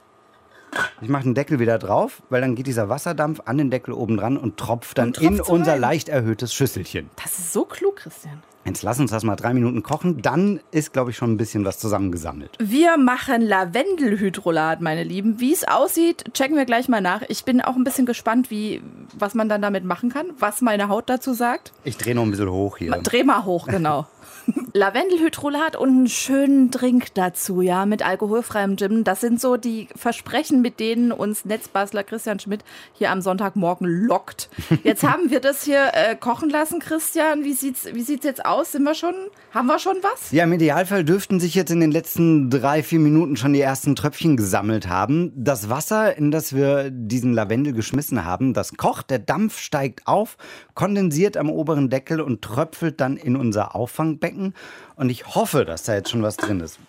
Ich 1.01 1.09
mache 1.09 1.23
den 1.23 1.33
Deckel 1.35 1.59
wieder 1.59 1.77
drauf, 1.79 2.21
weil 2.29 2.41
dann 2.41 2.55
geht 2.55 2.67
dieser 2.67 2.89
Wasserdampf 2.89 3.41
an 3.45 3.57
den 3.57 3.69
Deckel 3.71 3.93
oben 3.93 4.17
dran 4.17 4.37
und 4.37 4.57
tropft 4.57 4.97
dann 4.97 5.07
Und 5.09 5.17
in 5.21 5.41
unser 5.41 5.73
rein. 5.73 5.81
leicht 5.81 6.09
erhöhtes 6.09 6.53
Schüsselchen. 6.53 7.09
Das 7.21 7.37
ist 7.39 7.53
so 7.53 7.65
klug, 7.65 7.97
Christian. 7.97 8.41
Jetzt 8.67 8.83
lass 8.83 8.99
uns 8.99 9.11
das 9.11 9.23
mal 9.23 9.37
drei 9.37 9.53
Minuten 9.53 9.81
kochen. 9.81 10.21
Dann 10.21 10.59
ist, 10.71 10.91
glaube 10.91 11.11
ich, 11.11 11.17
schon 11.17 11.31
ein 11.31 11.37
bisschen 11.37 11.63
was 11.63 11.79
zusammengesammelt. 11.79 12.51
Wir 12.59 12.97
machen 12.97 13.41
Lavendelhydrolat, 13.41 14.81
meine 14.81 15.05
Lieben. 15.05 15.39
Wie 15.39 15.53
es 15.53 15.65
aussieht, 15.65 16.33
checken 16.33 16.57
wir 16.57 16.65
gleich 16.65 16.89
mal 16.89 16.99
nach. 16.99 17.21
Ich 17.29 17.45
bin 17.45 17.61
auch 17.61 17.77
ein 17.77 17.85
bisschen 17.85 18.05
gespannt, 18.05 18.51
wie, 18.51 18.81
was 19.17 19.35
man 19.35 19.47
dann 19.47 19.61
damit 19.61 19.85
machen 19.85 20.09
kann, 20.09 20.27
was 20.37 20.59
meine 20.61 20.89
Haut 20.89 21.09
dazu 21.09 21.31
sagt. 21.31 21.71
Ich 21.85 21.95
drehe 21.95 22.13
noch 22.13 22.23
ein 22.23 22.31
bisschen 22.31 22.51
hoch 22.51 22.77
hier. 22.77 22.91
Dreh 22.91 23.23
mal 23.23 23.45
hoch, 23.45 23.67
genau. 23.67 24.05
Lavendelhydrolat 24.73 25.75
und 25.75 25.89
einen 25.89 26.07
schönen 26.07 26.71
Drink 26.71 27.13
dazu, 27.13 27.61
ja, 27.61 27.85
mit 27.85 28.05
alkoholfreiem 28.05 28.77
Gin. 28.77 29.03
Das 29.03 29.21
sind 29.21 29.41
so 29.41 29.57
die 29.57 29.87
Versprechen, 29.95 30.61
mit 30.61 30.79
denen 30.79 31.11
uns 31.11 31.45
Netzbastler 31.45 32.03
Christian 32.03 32.39
Schmidt 32.39 32.63
hier 32.93 33.11
am 33.11 33.21
Sonntagmorgen 33.21 33.87
lockt. 33.87 34.49
Jetzt 34.83 35.03
haben 35.03 35.29
wir 35.29 35.39
das 35.39 35.63
hier 35.63 35.91
äh, 35.93 36.15
kochen 36.15 36.49
lassen, 36.49 36.79
Christian. 36.79 37.43
Wie 37.43 37.53
sieht's, 37.53 37.85
wie 37.93 38.01
sieht's 38.01 38.25
jetzt 38.25 38.45
aus? 38.45 38.56
Sind 38.63 38.83
wir 38.83 38.95
schon, 38.95 39.13
haben 39.51 39.67
wir 39.67 39.79
schon 39.79 39.97
was? 40.01 40.31
Ja, 40.31 40.43
im 40.43 40.53
Idealfall 40.53 41.03
dürften 41.03 41.39
sich 41.39 41.55
jetzt 41.55 41.71
in 41.71 41.79
den 41.79 41.91
letzten 41.91 42.49
drei, 42.49 42.83
vier 42.83 42.99
Minuten 42.99 43.37
schon 43.37 43.53
die 43.53 43.61
ersten 43.61 43.95
Tröpfchen 43.95 44.35
gesammelt 44.37 44.87
haben. 44.87 45.31
Das 45.35 45.69
Wasser, 45.69 46.17
in 46.17 46.31
das 46.31 46.53
wir 46.53 46.89
diesen 46.91 47.33
Lavendel 47.33 47.73
geschmissen 47.73 48.25
haben, 48.25 48.53
das 48.53 48.75
kocht, 48.75 49.09
der 49.09 49.19
Dampf 49.19 49.59
steigt 49.59 50.07
auf, 50.07 50.37
kondensiert 50.73 51.37
am 51.37 51.49
oberen 51.49 51.89
Deckel 51.89 52.21
und 52.21 52.41
tröpfelt 52.41 52.99
dann 52.99 53.17
in 53.17 53.35
unser 53.35 53.75
Auffangbecken. 53.75 54.53
Und 54.95 55.09
ich 55.09 55.35
hoffe, 55.35 55.65
dass 55.65 55.83
da 55.83 55.95
jetzt 55.95 56.09
schon 56.09 56.23
was 56.23 56.37
drin 56.37 56.59
ist. 56.59 56.79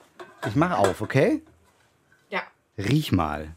Ich 0.47 0.57
mache 0.57 0.79
auf, 0.79 1.01
okay? 1.01 1.43
Ja. 2.31 2.41
Riech 2.77 3.13
mal. 3.13 3.49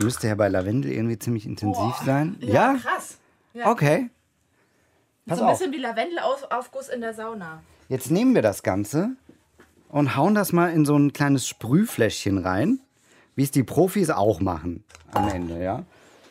Müsste 0.00 0.28
ja 0.28 0.34
bei 0.34 0.48
Lavendel 0.48 0.92
irgendwie 0.92 1.18
ziemlich 1.18 1.46
intensiv 1.46 1.94
sein. 2.04 2.36
Ja? 2.40 2.74
krass. 2.74 3.18
Okay. 3.64 4.10
Pass 5.26 5.38
so 5.38 5.44
ein 5.44 5.50
auf. 5.50 5.58
bisschen 5.58 5.72
wie 5.72 5.78
Lavendelaufguss 5.78 6.88
in 6.88 7.00
der 7.00 7.14
Sauna. 7.14 7.62
Jetzt 7.88 8.10
nehmen 8.10 8.34
wir 8.34 8.42
das 8.42 8.62
Ganze 8.62 9.10
und 9.88 10.16
hauen 10.16 10.34
das 10.34 10.52
mal 10.52 10.68
in 10.72 10.84
so 10.84 10.96
ein 10.96 11.12
kleines 11.12 11.46
Sprühfläschchen 11.48 12.38
rein, 12.38 12.80
wie 13.34 13.42
es 13.44 13.50
die 13.50 13.62
Profis 13.62 14.10
auch 14.10 14.40
machen 14.40 14.84
am 15.12 15.28
Ende, 15.28 15.62
ja. 15.62 15.84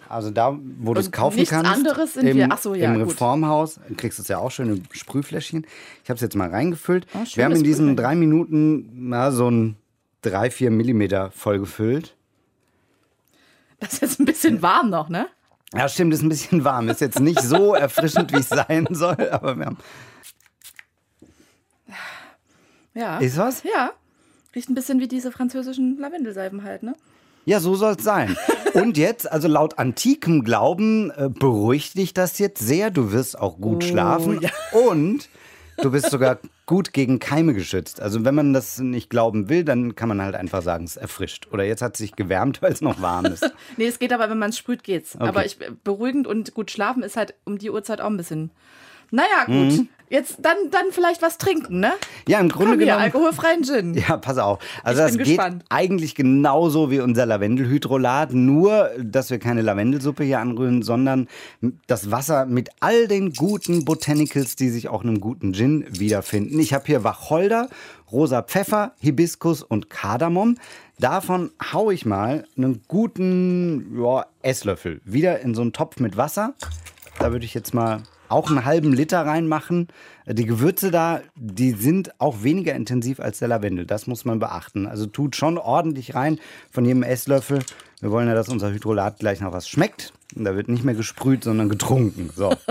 Also 0.08 0.30
da, 0.30 0.58
wo 0.80 0.94
du 0.94 1.00
es 1.02 1.12
kaufen 1.12 1.38
nichts 1.38 1.50
kannst, 1.52 1.72
anderes 1.72 2.14
sind 2.14 2.28
im, 2.28 2.38
wir- 2.38 2.48
ach 2.52 2.60
so, 2.60 2.76
ja, 2.76 2.94
im 2.94 3.00
gut. 3.00 3.14
Reformhaus, 3.14 3.80
kriegst 3.98 4.20
du 4.20 4.22
es 4.22 4.28
ja 4.28 4.38
auch 4.38 4.52
schön 4.52 4.70
im 4.70 4.84
Sprühfläschchen. 4.92 5.66
Ich 6.04 6.10
habe 6.10 6.16
es 6.16 6.22
jetzt 6.22 6.36
mal 6.36 6.50
reingefüllt. 6.50 7.08
Schönes 7.12 7.38
wir 7.38 7.46
haben 7.46 7.56
in 7.56 7.64
diesen 7.64 7.96
drei 7.96 8.16
Minuten 8.16 9.10
na, 9.10 9.32
so 9.32 9.50
ein 9.50 9.78
drei, 10.22 10.52
vier 10.52 10.70
Millimeter 10.70 11.32
voll 11.32 11.58
gefüllt. 11.60 12.16
Das 13.80 13.94
ist 13.94 14.02
jetzt 14.02 14.20
ein 14.20 14.26
bisschen 14.26 14.62
warm 14.62 14.90
noch, 14.90 15.10
ne? 15.10 15.28
Ja, 15.76 15.90
stimmt, 15.90 16.14
ist 16.14 16.22
ein 16.24 16.30
bisschen 16.30 16.64
warm. 16.64 16.90
Ist 16.90 17.02
jetzt 17.02 17.20
nicht 17.20 17.42
so 17.42 17.74
erfrischend, 17.76 18.32
wie 18.32 18.38
es 18.38 18.50
sein 18.50 18.88
soll, 18.92 19.30
aber 19.30 19.58
wir 19.58 19.66
haben. 19.66 19.78
Ja. 22.94 23.18
Ist 23.20 23.38
was? 23.38 23.64
Ja. 23.64 23.92
Riecht 24.56 24.70
ein 24.70 24.76
bisschen 24.76 25.00
wie 25.02 25.08
diese 25.08 25.32
französischen 25.32 25.98
Lavendelseifen 26.00 26.64
halt, 26.64 26.84
ne? 26.84 26.96
Ja, 27.44 27.60
so 27.60 27.76
soll 27.76 27.96
es 27.98 28.04
sein. 28.04 28.36
Und 28.74 28.98
jetzt, 28.98 29.32
also 29.32 29.48
laut 29.48 29.78
antikem 29.78 30.44
Glauben, 30.44 31.12
äh, 31.12 31.30
beruhigt 31.30 31.98
dich 31.98 32.14
das 32.14 32.40
jetzt 32.40 32.60
sehr. 32.60 32.90
Du 32.90 33.12
wirst 33.12 33.38
auch 33.38 33.58
gut 33.60 33.84
Oh, 33.84 33.88
schlafen. 33.88 34.40
Und 34.72 35.30
du 35.78 35.92
bist 35.92 36.10
sogar 36.10 36.40
gut 36.66 36.94
gegen 36.94 37.20
Keime 37.20 37.54
geschützt. 37.54 38.02
Also 38.02 38.26
wenn 38.26 38.36
man 38.36 38.54
das 38.54 38.80
nicht 38.80 39.10
glauben 39.10 39.50
will, 39.50 39.64
dann 39.64 39.96
kann 39.96 40.10
man 40.10 40.22
halt 40.22 40.36
einfach 40.36 40.62
sagen, 40.62 40.86
es 40.86 40.98
erfrischt. 40.98 41.48
Oder 41.52 41.64
jetzt 41.64 41.82
hat 41.82 41.94
es 41.94 42.00
sich 42.00 42.16
gewärmt, 42.16 42.62
weil 42.62 42.72
es 42.72 42.82
noch 42.82 43.02
warm 43.02 43.26
ist. 43.26 43.46
Nee, 43.78 43.88
es 43.88 44.00
geht 44.00 44.14
aber, 44.14 44.30
wenn 44.30 44.38
man 44.38 44.52
es 44.52 44.58
sprüht, 44.58 44.84
geht's. 44.84 45.18
Aber 45.18 45.46
ich, 45.46 45.58
beruhigend 45.84 46.28
und 46.28 46.54
gut 46.54 46.72
schlafen 46.72 47.04
ist 47.04 47.18
halt 47.18 47.34
um 47.44 47.58
die 47.58 47.70
Uhrzeit 47.70 48.00
auch 48.00 48.08
ein 48.08 48.18
bisschen. 48.18 48.52
Naja, 49.12 49.46
gut. 49.46 49.56
Mhm. 49.56 49.90
Jetzt 50.08 50.38
dann, 50.44 50.56
dann 50.70 50.92
vielleicht 50.92 51.24
was 51.24 51.40
trinken, 51.40 51.80
ne? 51.80 51.92
Ja, 52.28 52.40
im 52.40 52.48
Grunde 52.50 52.74
Komm 52.74 52.78
hier, 52.78 52.86
genommen. 52.86 53.04
alkoholfreien 53.06 53.64
Gin. 53.64 53.94
Ja, 54.08 54.18
pass 54.18 54.38
auf. 54.38 54.60
Also 54.84 55.02
Ich 55.02 55.08
das 55.08 55.18
geht 55.18 55.26
gespannt. 55.26 55.66
eigentlich 55.70 56.14
genauso 56.14 56.92
wie 56.92 57.00
unser 57.00 57.26
Lavendelhydrolat, 57.26 58.32
nur 58.32 58.92
dass 59.02 59.32
wir 59.32 59.40
keine 59.40 59.64
Lavendelsuppe 59.64 60.24
hier 60.24 60.40
anrühren, 60.40 60.84
sondern 60.84 61.28
das 61.88 62.12
Wasser 62.12 62.46
mit 62.46 62.70
all 62.82 63.08
den 63.08 63.34
guten 63.34 63.84
Botanicals, 63.84 64.56
die 64.56 64.70
sich 64.70 64.90
auch 64.90 65.02
in 65.02 65.10
einem 65.10 65.20
guten 65.22 65.54
Gin 65.56 65.86
wiederfinden. 65.90 66.60
Ich 66.60 66.72
habe 66.76 66.86
hier 66.86 67.04
Wacholder, 67.04 67.68
rosa 68.12 68.44
Pfeffer, 68.44 68.94
Hibiskus 69.00 69.64
und 69.64 69.90
Kardamom. 69.90 70.58
Davon 71.00 71.50
hau 71.74 71.90
ich 71.90 72.06
mal 72.06 72.46
einen 72.56 72.84
guten 72.88 73.98
ja, 74.00 74.28
Esslöffel 74.44 75.02
wieder 75.04 75.40
in 75.40 75.56
so 75.56 75.64
einen 75.64 75.74
Topf 75.74 76.00
mit 76.00 76.16
Wasser. 76.16 76.54
Da 77.18 77.32
würde 77.32 77.46
ich 77.46 77.56
jetzt 77.56 77.74
mal 77.74 78.04
auch 78.30 78.50
einen 78.50 78.66
halben 78.66 78.94
Liter 78.94 79.26
reinmachen. 79.26 79.88
Die 80.28 80.46
Gewürze 80.46 80.90
da, 80.92 81.22
die 81.36 81.72
sind 81.72 82.20
auch 82.20 82.42
weniger 82.44 82.74
intensiv 82.74 83.20
als 83.20 83.40
der 83.40 83.48
Lavendel. 83.48 83.86
Das 83.86 84.08
muss 84.08 84.26
man 84.26 84.40
beachten. 84.40 84.88
Also 84.88 85.06
tut 85.06 85.36
schon 85.36 85.58
ordentlich 85.58 86.16
rein 86.16 86.40
von 86.72 86.84
jedem 86.86 87.04
Esslöffel. 87.04 87.60
Wir 88.02 88.12
wollen 88.12 88.28
ja, 88.28 88.34
dass 88.36 88.50
unser 88.50 88.72
Hydrolat 88.72 89.20
gleich 89.20 89.40
noch 89.42 89.54
was 89.54 89.68
schmeckt. 89.70 90.14
Und 90.36 90.44
da 90.44 90.56
wird 90.56 90.68
nicht 90.68 90.84
mehr 90.84 90.96
gesprüht, 90.96 91.44
sondern 91.44 91.70
getrunken. 91.70 92.30
So. 92.36 92.54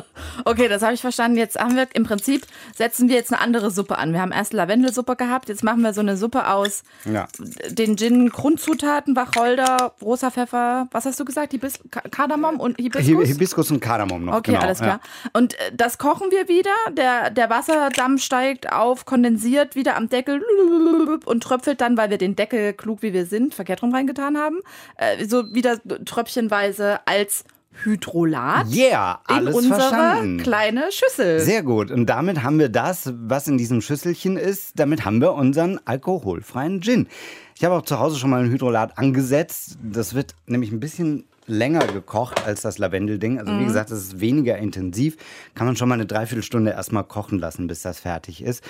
Okay, 0.46 0.68
das 0.68 0.82
habe 0.82 0.92
ich 0.94 1.00
verstanden. 1.00 1.38
Jetzt 1.38 1.58
haben 1.58 1.76
wir 1.76 1.87
im 1.94 2.02
Prinzip, 2.04 2.44
setzen 2.75 3.08
wir 3.08 3.14
jetzt 3.14 3.32
eine 3.32 3.40
andere 3.40 3.70
Suppe 3.70 3.99
an. 3.99 4.12
Wir 4.12 4.20
haben 4.20 4.32
erst 4.32 4.52
Lavendelsuppe 4.52 5.14
gehabt, 5.16 5.49
jetzt 5.49 5.62
machen 5.62 5.80
wir 5.82 5.92
so 5.94 6.00
eine 6.00 6.16
Suppe 6.16 6.49
aus 6.49 6.82
Ja. 7.04 7.28
den 7.70 7.96
Gin, 7.96 8.30
Grundzutaten, 8.30 9.14
Wacholder, 9.16 9.92
rosa 10.02 10.30
Pfeffer, 10.30 10.88
was 10.90 11.04
hast 11.06 11.20
du 11.20 11.25
gesagt? 11.25 11.52
Hibis 11.52 11.78
Ka- 11.90 12.02
Kardamom 12.11 12.58
und 12.58 12.76
Hibiskus? 12.78 13.16
Hi- 13.16 13.26
Hibiskus 13.26 13.70
und 13.70 13.80
Kardamom 13.80 14.25
noch. 14.25 14.34
Okay, 14.38 14.52
genau, 14.52 14.64
alles 14.64 14.78
klar. 14.78 15.00
Ja. 15.25 15.30
Und 15.34 15.54
äh, 15.54 15.73
das 15.76 15.99
kochen 15.99 16.30
wir 16.30 16.49
wieder. 16.49 16.70
Der, 16.96 17.30
der 17.30 17.43
Wasserdampf 17.50 18.22
steigt 18.22 18.72
auf, 18.72 19.04
kondensiert 19.04 19.76
wieder 19.76 19.96
am 19.96 20.08
Deckel 20.08 20.42
und 21.24 21.42
tröpfelt 21.42 21.80
dann, 21.80 21.96
weil 21.96 22.10
wir 22.10 22.18
den 22.18 22.36
Deckel, 22.36 22.72
klug 22.72 23.02
wie 23.02 23.12
wir 23.12 23.26
sind, 23.26 23.54
verkehrt 23.54 23.82
rum 23.82 23.94
reingetan 23.94 24.36
haben, 24.36 24.60
äh, 24.96 25.24
so 25.26 25.54
wieder 25.54 25.78
tröpfchenweise 26.04 27.00
als 27.06 27.44
Hydrolat 27.82 28.68
Yeah, 28.72 29.20
in 29.28 29.34
alles 29.34 29.56
unsere 29.56 29.80
verstanden. 29.80 30.38
kleine 30.38 30.84
Schüssel. 30.92 31.40
Sehr 31.40 31.62
gut. 31.62 31.90
Und 31.90 32.06
damit 32.06 32.42
haben 32.42 32.58
wir 32.58 32.68
das, 32.68 33.12
was 33.14 33.48
in 33.48 33.58
diesem 33.58 33.80
Schüsselchen 33.80 34.36
ist, 34.36 34.78
damit 34.78 35.04
haben 35.04 35.20
wir 35.20 35.32
unseren 35.34 35.80
alkoholfreien 35.84 36.80
Gin. 36.82 37.08
Ich 37.56 37.64
habe 37.64 37.74
auch 37.74 37.82
zu 37.82 37.98
Hause 37.98 38.18
schon 38.18 38.30
mal 38.30 38.44
ein 38.44 38.50
Hydrolat 38.50 38.98
angesetzt. 38.98 39.78
Das 39.82 40.14
wird 40.14 40.34
nämlich 40.46 40.70
ein 40.72 40.80
bisschen 40.80 41.24
länger 41.46 41.86
gekocht 41.86 42.44
als 42.46 42.62
das 42.62 42.78
Lavendelding. 42.78 43.38
Also 43.38 43.58
wie 43.58 43.64
gesagt, 43.64 43.90
das 43.90 43.98
ist 43.98 44.20
weniger 44.20 44.58
intensiv. 44.58 45.16
Kann 45.54 45.66
man 45.66 45.76
schon 45.76 45.88
mal 45.88 45.94
eine 45.94 46.06
Dreiviertelstunde 46.06 46.72
erstmal 46.72 47.04
kochen 47.04 47.38
lassen, 47.38 47.66
bis 47.66 47.82
das 47.82 48.00
fertig 48.00 48.42
ist. 48.42 48.64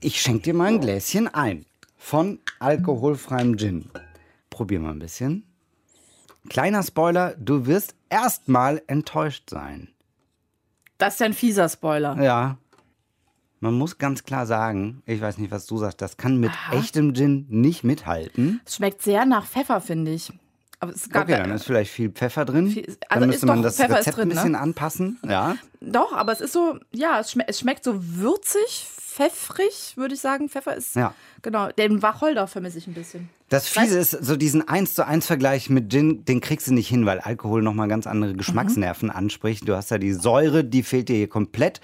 Ich 0.00 0.20
schenke 0.20 0.42
dir 0.42 0.54
mal 0.54 0.68
ein 0.68 0.80
Gläschen 0.80 1.28
ein 1.28 1.64
von 1.96 2.38
alkoholfreiem 2.58 3.56
Gin. 3.56 3.90
Probier 4.50 4.80
mal 4.80 4.90
ein 4.90 4.98
bisschen. 4.98 5.44
Kleiner 6.50 6.82
Spoiler, 6.82 7.34
du 7.38 7.66
wirst 7.66 7.94
erstmal 8.10 8.82
enttäuscht 8.86 9.48
sein. 9.48 9.88
Das 10.98 11.14
ist 11.14 11.20
ja 11.20 11.26
ein 11.26 11.32
fieser 11.32 11.68
Spoiler. 11.68 12.22
Ja. 12.22 12.58
Man 13.60 13.74
muss 13.74 13.96
ganz 13.96 14.24
klar 14.24 14.44
sagen, 14.44 15.02
ich 15.06 15.22
weiß 15.22 15.38
nicht, 15.38 15.50
was 15.50 15.64
du 15.64 15.78
sagst, 15.78 16.02
das 16.02 16.18
kann 16.18 16.38
mit 16.38 16.52
echtem 16.70 17.14
Gin 17.14 17.46
nicht 17.48 17.82
mithalten. 17.82 18.60
Es 18.66 18.76
schmeckt 18.76 19.00
sehr 19.00 19.24
nach 19.24 19.46
Pfeffer, 19.46 19.80
finde 19.80 20.12
ich. 20.12 20.30
Aber 20.84 20.92
es 20.94 21.08
gab 21.08 21.24
Okay, 21.24 21.36
dann 21.36 21.50
ist 21.50 21.64
vielleicht 21.64 21.90
viel 21.90 22.10
Pfeffer 22.10 22.44
drin. 22.44 22.68
Viel- 22.70 22.86
also 22.86 22.96
dann 23.20 23.22
ist 23.22 23.26
müsste 23.28 23.46
man 23.46 23.56
doch- 23.58 23.62
das 23.64 23.76
Pfeffer 23.76 23.98
Rezept 23.98 24.16
drin, 24.16 24.22
ein 24.24 24.28
ne? 24.28 24.34
bisschen 24.34 24.54
anpassen. 24.54 25.18
Ja. 25.26 25.56
Doch, 25.80 26.12
aber 26.14 26.32
es 26.32 26.40
ist 26.40 26.52
so, 26.52 26.78
ja, 26.92 27.20
es, 27.20 27.30
schme 27.32 27.46
es 27.48 27.58
schmeckt 27.60 27.84
so 27.84 27.94
würzig, 28.00 28.86
pfeffrig, 29.24 29.92
würde 29.96 30.14
ich 30.14 30.20
sagen. 30.20 30.48
Pfeffer 30.48 30.74
ist, 30.74 30.96
Ja. 30.96 31.14
genau, 31.42 31.68
den 31.68 32.02
Wacholder 32.02 32.46
vermisse 32.46 32.78
ich 32.78 32.86
ein 32.86 32.94
bisschen. 32.94 33.28
Das 33.48 33.68
Fiese 33.68 33.98
ist, 33.98 34.10
so 34.10 34.36
diesen 34.36 34.66
1 34.66 34.94
zu 34.94 35.06
1 35.06 35.26
Vergleich 35.26 35.70
mit 35.70 35.90
Gin, 35.92 36.24
den 36.24 36.40
kriegst 36.40 36.66
du 36.66 36.74
nicht 36.74 36.88
hin, 36.88 37.06
weil 37.06 37.20
Alkohol 37.20 37.62
nochmal 37.62 37.86
ganz 37.86 38.06
andere 38.08 38.34
Geschmacksnerven 38.34 39.10
anspricht. 39.10 39.68
Du 39.68 39.76
hast 39.76 39.90
ja 39.92 39.98
die 39.98 40.12
Säure, 40.12 40.64
die 40.64 40.82
fehlt 40.82 41.08
dir 41.08 41.16
hier 41.16 41.28
komplett. 41.28 41.80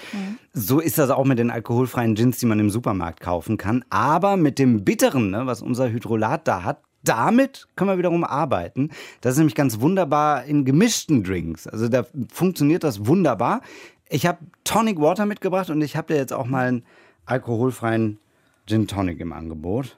So 0.52 0.80
ist 0.80 0.98
das 0.98 1.10
auch 1.10 1.24
mit 1.24 1.38
den 1.38 1.50
alkoholfreien 1.50 2.16
Gins, 2.16 2.38
die 2.38 2.46
man 2.46 2.58
im 2.58 2.70
Supermarkt 2.70 3.20
kaufen 3.20 3.56
kann. 3.56 3.84
Aber 3.90 4.36
mit 4.36 4.58
dem 4.58 4.84
Bitteren, 4.84 5.30
ne, 5.30 5.46
was 5.46 5.62
unser 5.62 5.88
Hydrolat 5.90 6.48
da 6.48 6.64
hat, 6.64 6.80
damit 7.02 7.68
können 7.76 7.90
wir 7.90 7.98
wiederum 7.98 8.24
arbeiten. 8.24 8.90
Das 9.20 9.32
ist 9.32 9.38
nämlich 9.38 9.54
ganz 9.54 9.80
wunderbar 9.80 10.44
in 10.44 10.64
gemischten 10.64 11.24
Drinks. 11.24 11.66
Also 11.66 11.88
da 11.88 12.04
funktioniert 12.32 12.84
das 12.84 13.06
wunderbar. 13.06 13.62
Ich 14.08 14.26
habe 14.26 14.38
Tonic 14.64 15.00
Water 15.00 15.26
mitgebracht 15.26 15.70
und 15.70 15.80
ich 15.82 15.96
habe 15.96 16.12
dir 16.12 16.18
jetzt 16.18 16.32
auch 16.32 16.46
mal 16.46 16.68
einen 16.68 16.84
alkoholfreien 17.26 18.18
Gin 18.66 18.86
Tonic 18.86 19.20
im 19.20 19.32
Angebot. 19.32 19.96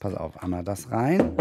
Pass 0.00 0.14
auf, 0.14 0.42
einmal 0.42 0.64
das 0.64 0.90
rein. 0.90 1.36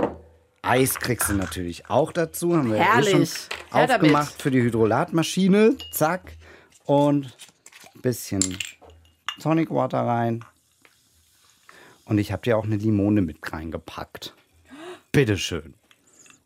Eis 0.62 0.96
kriegst 0.96 1.30
du 1.30 1.34
natürlich 1.34 1.90
auch 1.90 2.14
dazu. 2.14 2.56
Haben 2.56 2.70
wir 2.72 2.78
ja 2.78 2.84
eh 2.84 2.86
Herrlich. 2.86 3.12
schon 3.12 3.30
damit. 3.72 3.92
aufgemacht 3.92 4.42
für 4.42 4.52
die 4.52 4.62
Hydrolatmaschine. 4.62 5.76
Zack. 5.92 6.38
Und 6.86 7.36
ein 7.96 8.02
bisschen 8.02 8.42
Tonic 9.42 9.70
Water 9.72 10.00
rein. 10.00 10.46
Und 12.06 12.18
ich 12.18 12.32
habe 12.32 12.44
dir 12.44 12.58
auch 12.58 12.64
eine 12.64 12.78
Limone 12.78 13.22
mit 13.22 13.40
reingepackt. 13.52 14.34
Bitteschön. 15.14 15.76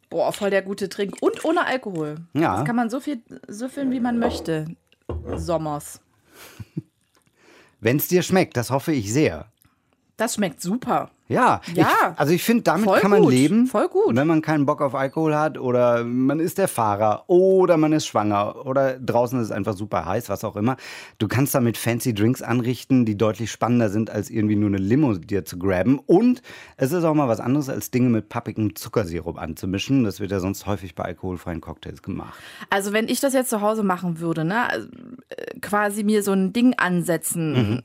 Boah, 0.09 0.31
voll 0.31 0.51
der 0.51 0.61
gute 0.61 0.89
Trink. 0.89 1.17
Und 1.21 1.43
ohne 1.43 1.65
Alkohol. 1.65 2.17
Ja. 2.33 2.57
Das 2.57 2.65
kann 2.65 2.75
man 2.75 2.89
so 2.89 2.99
viel 2.99 3.21
süffeln, 3.47 3.91
wie 3.91 3.99
man 3.99 4.19
möchte. 4.19 4.65
Sommers. 5.35 6.01
Wenn 7.79 7.97
es 7.97 8.07
dir 8.07 8.21
schmeckt, 8.21 8.55
das 8.55 8.69
hoffe 8.69 8.91
ich 8.91 9.11
sehr. 9.11 9.51
Das 10.17 10.35
schmeckt 10.35 10.61
super. 10.61 11.11
Ja, 11.27 11.61
Ja. 11.73 11.87
Ich, 12.13 12.19
also 12.19 12.33
ich 12.33 12.43
finde, 12.43 12.63
damit 12.63 12.87
kann 13.01 13.11
man 13.11 13.21
gut, 13.21 13.31
leben. 13.31 13.67
voll 13.67 13.87
gut. 13.89 14.15
Wenn 14.15 14.27
man 14.27 14.41
keinen 14.41 14.65
Bock 14.65 14.81
auf 14.81 14.95
Alkohol 14.95 15.35
hat 15.35 15.57
oder 15.57 16.03
man 16.03 16.39
ist 16.39 16.57
der 16.57 16.67
Fahrer 16.67 17.25
oder 17.27 17.77
man 17.77 17.91
ist 17.93 18.05
schwanger 18.05 18.65
oder 18.65 18.97
draußen 18.99 19.39
ist 19.39 19.47
es 19.47 19.51
einfach 19.51 19.75
super 19.75 20.05
heiß, 20.05 20.29
was 20.29 20.43
auch 20.43 20.55
immer. 20.55 20.77
Du 21.17 21.27
kannst 21.27 21.53
damit 21.53 21.77
fancy 21.77 22.13
Drinks 22.13 22.41
anrichten, 22.41 23.05
die 23.05 23.17
deutlich 23.17 23.51
spannender 23.51 23.89
sind, 23.89 24.09
als 24.09 24.29
irgendwie 24.29 24.55
nur 24.55 24.69
eine 24.69 24.77
Limo 24.77 25.13
dir 25.15 25.43
zu 25.43 25.59
graben. 25.59 25.99
Und 25.99 26.41
es 26.77 26.91
ist 26.91 27.03
auch 27.03 27.13
mal 27.13 27.27
was 27.27 27.39
anderes, 27.39 27.69
als 27.69 27.91
Dinge 27.91 28.09
mit 28.09 28.29
pappigem 28.29 28.75
Zuckersirup 28.75 29.37
anzumischen. 29.37 30.03
Das 30.03 30.19
wird 30.19 30.31
ja 30.31 30.39
sonst 30.39 30.65
häufig 30.65 30.95
bei 30.95 31.03
alkoholfreien 31.03 31.61
Cocktails 31.61 32.01
gemacht. 32.01 32.39
Also 32.69 32.93
wenn 32.93 33.07
ich 33.09 33.19
das 33.19 33.33
jetzt 33.33 33.49
zu 33.49 33.61
Hause 33.61 33.83
machen 33.83 34.19
würde, 34.19 34.45
ne, 34.45 34.69
also, 34.69 34.87
äh, 35.29 35.59
quasi 35.59 36.03
mir 36.03 36.23
so 36.23 36.31
ein 36.31 36.53
Ding 36.53 36.73
ansetzen, 36.77 37.83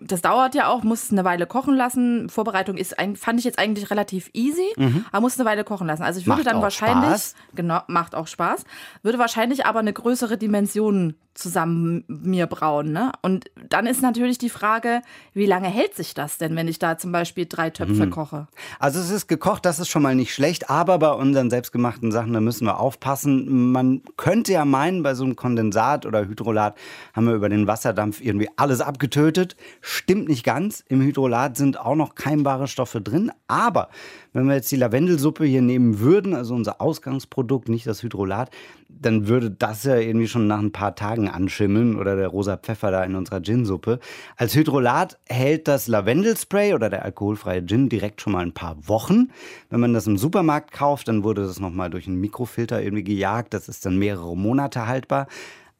das 0.00 0.20
dauert 0.20 0.54
ja 0.54 0.68
auch, 0.68 0.82
muss 0.82 1.10
eine 1.10 1.24
Weile 1.24 1.46
kochen 1.46 1.74
lassen. 1.74 2.28
Vorbereitung 2.28 2.76
ist, 2.82 2.98
eig- 3.00 3.16
fand 3.16 3.38
ich 3.38 3.44
jetzt 3.46 3.58
eigentlich 3.58 3.90
relativ 3.90 4.28
easy, 4.34 4.74
aber 5.10 5.22
muss 5.22 5.38
eine 5.38 5.48
Weile 5.48 5.64
kochen 5.64 5.86
lassen. 5.86 6.02
Also 6.02 6.20
ich 6.20 6.26
würde 6.26 6.42
Macht 6.42 6.52
dann 6.52 6.60
wahrscheinlich, 6.62 7.08
Spaß. 7.08 7.34
genau, 7.54 7.80
macht 7.86 8.14
auch 8.14 8.26
Spaß, 8.26 8.64
würde 9.02 9.18
wahrscheinlich 9.18 9.64
aber 9.64 9.78
eine 9.78 9.92
größere 9.92 10.36
Dimension 10.36 11.14
zusammen 11.34 12.04
mir 12.08 12.46
brauen. 12.46 12.92
Ne? 12.92 13.10
Und 13.22 13.46
dann 13.70 13.86
ist 13.86 14.02
natürlich 14.02 14.36
die 14.36 14.50
Frage, 14.50 15.00
wie 15.32 15.46
lange 15.46 15.68
hält 15.68 15.94
sich 15.94 16.12
das 16.12 16.36
denn, 16.36 16.54
wenn 16.56 16.68
ich 16.68 16.78
da 16.78 16.98
zum 16.98 17.10
Beispiel 17.10 17.46
drei 17.48 17.70
Töpfe 17.70 18.10
koche? 18.10 18.48
Also 18.78 19.00
es 19.00 19.10
ist 19.10 19.28
gekocht, 19.28 19.64
das 19.64 19.78
ist 19.78 19.88
schon 19.88 20.02
mal 20.02 20.14
nicht 20.14 20.34
schlecht, 20.34 20.68
aber 20.68 20.98
bei 20.98 21.10
unseren 21.10 21.48
selbstgemachten 21.48 22.12
Sachen, 22.12 22.34
da 22.34 22.40
müssen 22.40 22.66
wir 22.66 22.78
aufpassen. 22.78 23.72
Man 23.72 24.02
könnte 24.18 24.52
ja 24.52 24.66
meinen, 24.66 25.02
bei 25.02 25.14
so 25.14 25.24
einem 25.24 25.34
Kondensat 25.34 26.04
oder 26.04 26.26
Hydrolat 26.26 26.76
haben 27.14 27.26
wir 27.26 27.34
über 27.34 27.48
den 27.48 27.66
Wasserdampf 27.66 28.20
irgendwie 28.20 28.50
alles 28.56 28.82
abgetötet. 28.82 29.56
Stimmt 29.80 30.28
nicht 30.28 30.44
ganz. 30.44 30.84
Im 30.88 31.00
Hydrolat 31.00 31.56
sind 31.56 31.80
auch 31.80 31.94
noch 31.96 32.14
keimbare 32.14 32.68
Stoffe 32.72 33.00
drin, 33.00 33.30
aber 33.46 33.88
wenn 34.32 34.46
wir 34.46 34.54
jetzt 34.54 34.72
die 34.72 34.76
Lavendelsuppe 34.76 35.44
hier 35.44 35.62
nehmen 35.62 36.00
würden, 36.00 36.34
also 36.34 36.54
unser 36.54 36.80
Ausgangsprodukt, 36.80 37.68
nicht 37.68 37.86
das 37.86 38.02
Hydrolat, 38.02 38.50
dann 38.88 39.28
würde 39.28 39.50
das 39.50 39.84
ja 39.84 39.96
irgendwie 39.96 40.28
schon 40.28 40.46
nach 40.46 40.58
ein 40.58 40.72
paar 40.72 40.94
Tagen 40.94 41.28
anschimmeln 41.28 41.96
oder 41.96 42.16
der 42.16 42.28
rosa 42.28 42.56
Pfeffer 42.56 42.90
da 42.90 43.04
in 43.04 43.14
unserer 43.14 43.40
Gin-Suppe. 43.40 43.98
Als 44.36 44.54
Hydrolat 44.54 45.18
hält 45.28 45.68
das 45.68 45.88
Lavendelspray 45.88 46.74
oder 46.74 46.90
der 46.90 47.04
alkoholfreie 47.04 47.64
Gin 47.64 47.88
direkt 47.88 48.20
schon 48.20 48.32
mal 48.32 48.44
ein 48.44 48.54
paar 48.54 48.88
Wochen. 48.88 49.28
Wenn 49.70 49.80
man 49.80 49.94
das 49.94 50.06
im 50.06 50.18
Supermarkt 50.18 50.72
kauft, 50.72 51.08
dann 51.08 51.24
wurde 51.24 51.42
das 51.42 51.60
nochmal 51.60 51.90
durch 51.90 52.06
einen 52.06 52.20
Mikrofilter 52.20 52.82
irgendwie 52.82 53.04
gejagt. 53.04 53.54
Das 53.54 53.68
ist 53.68 53.86
dann 53.86 53.98
mehrere 53.98 54.36
Monate 54.36 54.86
haltbar. 54.86 55.26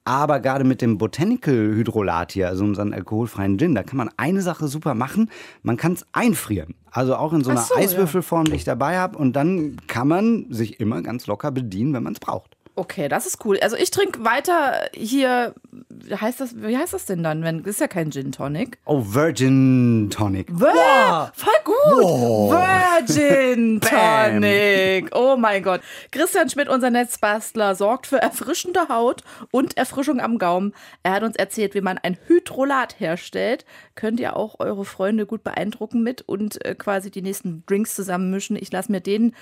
Aber 0.04 0.40
gerade 0.40 0.64
mit 0.64 0.82
dem 0.82 0.98
Botanical 0.98 1.54
Hydrolat 1.54 2.32
hier, 2.32 2.48
also 2.48 2.64
unseren 2.64 2.92
alkoholfreien 2.92 3.56
Gin, 3.58 3.74
da 3.74 3.84
kann 3.84 3.96
man 3.96 4.10
eine 4.16 4.42
Sache 4.42 4.66
super 4.66 4.94
machen. 4.94 5.30
Man 5.62 5.76
kann 5.76 5.92
es 5.92 6.04
einfrieren. 6.12 6.74
Also 6.90 7.14
auch 7.14 7.32
in 7.32 7.44
so 7.44 7.50
einer 7.50 7.60
so, 7.60 7.74
ja. 7.74 7.80
Eiswürfelform, 7.80 8.46
die 8.46 8.56
ich 8.56 8.64
dabei 8.64 8.98
habe. 8.98 9.16
Und 9.16 9.34
dann 9.34 9.76
kann 9.86 10.08
man 10.08 10.46
sich 10.50 10.80
immer 10.80 11.02
ganz 11.02 11.26
locker 11.28 11.52
bedienen, 11.52 11.94
wenn 11.94 12.02
man 12.02 12.14
es 12.14 12.20
braucht. 12.20 12.56
Okay, 12.74 13.08
das 13.08 13.26
ist 13.26 13.44
cool. 13.44 13.58
Also 13.60 13.76
ich 13.76 13.90
trinke 13.90 14.24
weiter 14.24 14.88
hier, 14.94 15.54
wie 15.90 16.14
heißt 16.14 16.40
das, 16.40 16.54
wie 16.56 16.76
heißt 16.76 16.94
das 16.94 17.04
denn 17.04 17.22
dann? 17.22 17.42
Wenn, 17.42 17.62
das 17.62 17.72
ist 17.72 17.80
ja 17.80 17.86
kein 17.86 18.10
Gin 18.10 18.32
Tonic. 18.32 18.78
Oh, 18.86 19.02
Virgin 19.04 20.08
Tonic. 20.10 20.48
Wow. 20.50 21.30
Voll 21.34 21.52
gut. 21.64 22.52
Virgin 22.52 23.78
Tonic. 23.82 25.14
Oh 25.14 25.36
mein 25.36 25.62
Gott. 25.62 25.82
Christian 26.12 26.48
Schmidt, 26.48 26.70
unser 26.70 26.88
Netzbastler, 26.88 27.74
sorgt 27.74 28.06
für 28.06 28.22
erfrischende 28.22 28.88
Haut 28.88 29.22
und 29.50 29.76
Erfrischung 29.76 30.18
am 30.20 30.38
Gaumen. 30.38 30.72
Er 31.02 31.12
hat 31.12 31.24
uns 31.24 31.36
erzählt, 31.36 31.74
wie 31.74 31.82
man 31.82 31.98
ein 31.98 32.16
Hydrolat 32.26 32.98
herstellt. 32.98 33.66
Könnt 33.96 34.18
ihr 34.18 34.34
auch 34.34 34.60
eure 34.60 34.86
Freunde 34.86 35.26
gut 35.26 35.44
beeindrucken 35.44 36.02
mit 36.02 36.22
und 36.22 36.64
äh, 36.64 36.74
quasi 36.74 37.10
die 37.10 37.22
nächsten 37.22 37.64
Drinks 37.66 37.94
zusammenmischen. 37.94 38.56
Ich 38.56 38.72
lasse 38.72 38.90
mir 38.90 39.02
den 39.02 39.34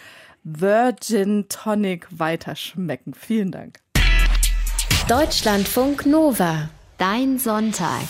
Virgin 0.42 1.46
Tonic 1.48 2.06
weiterschmecken. 2.10 3.14
Vielen 3.14 3.50
Dank. 3.50 3.78
Deutschlandfunk 5.08 6.06
Nova. 6.06 6.70
Dein 6.98 7.38
Sonntag. 7.38 8.06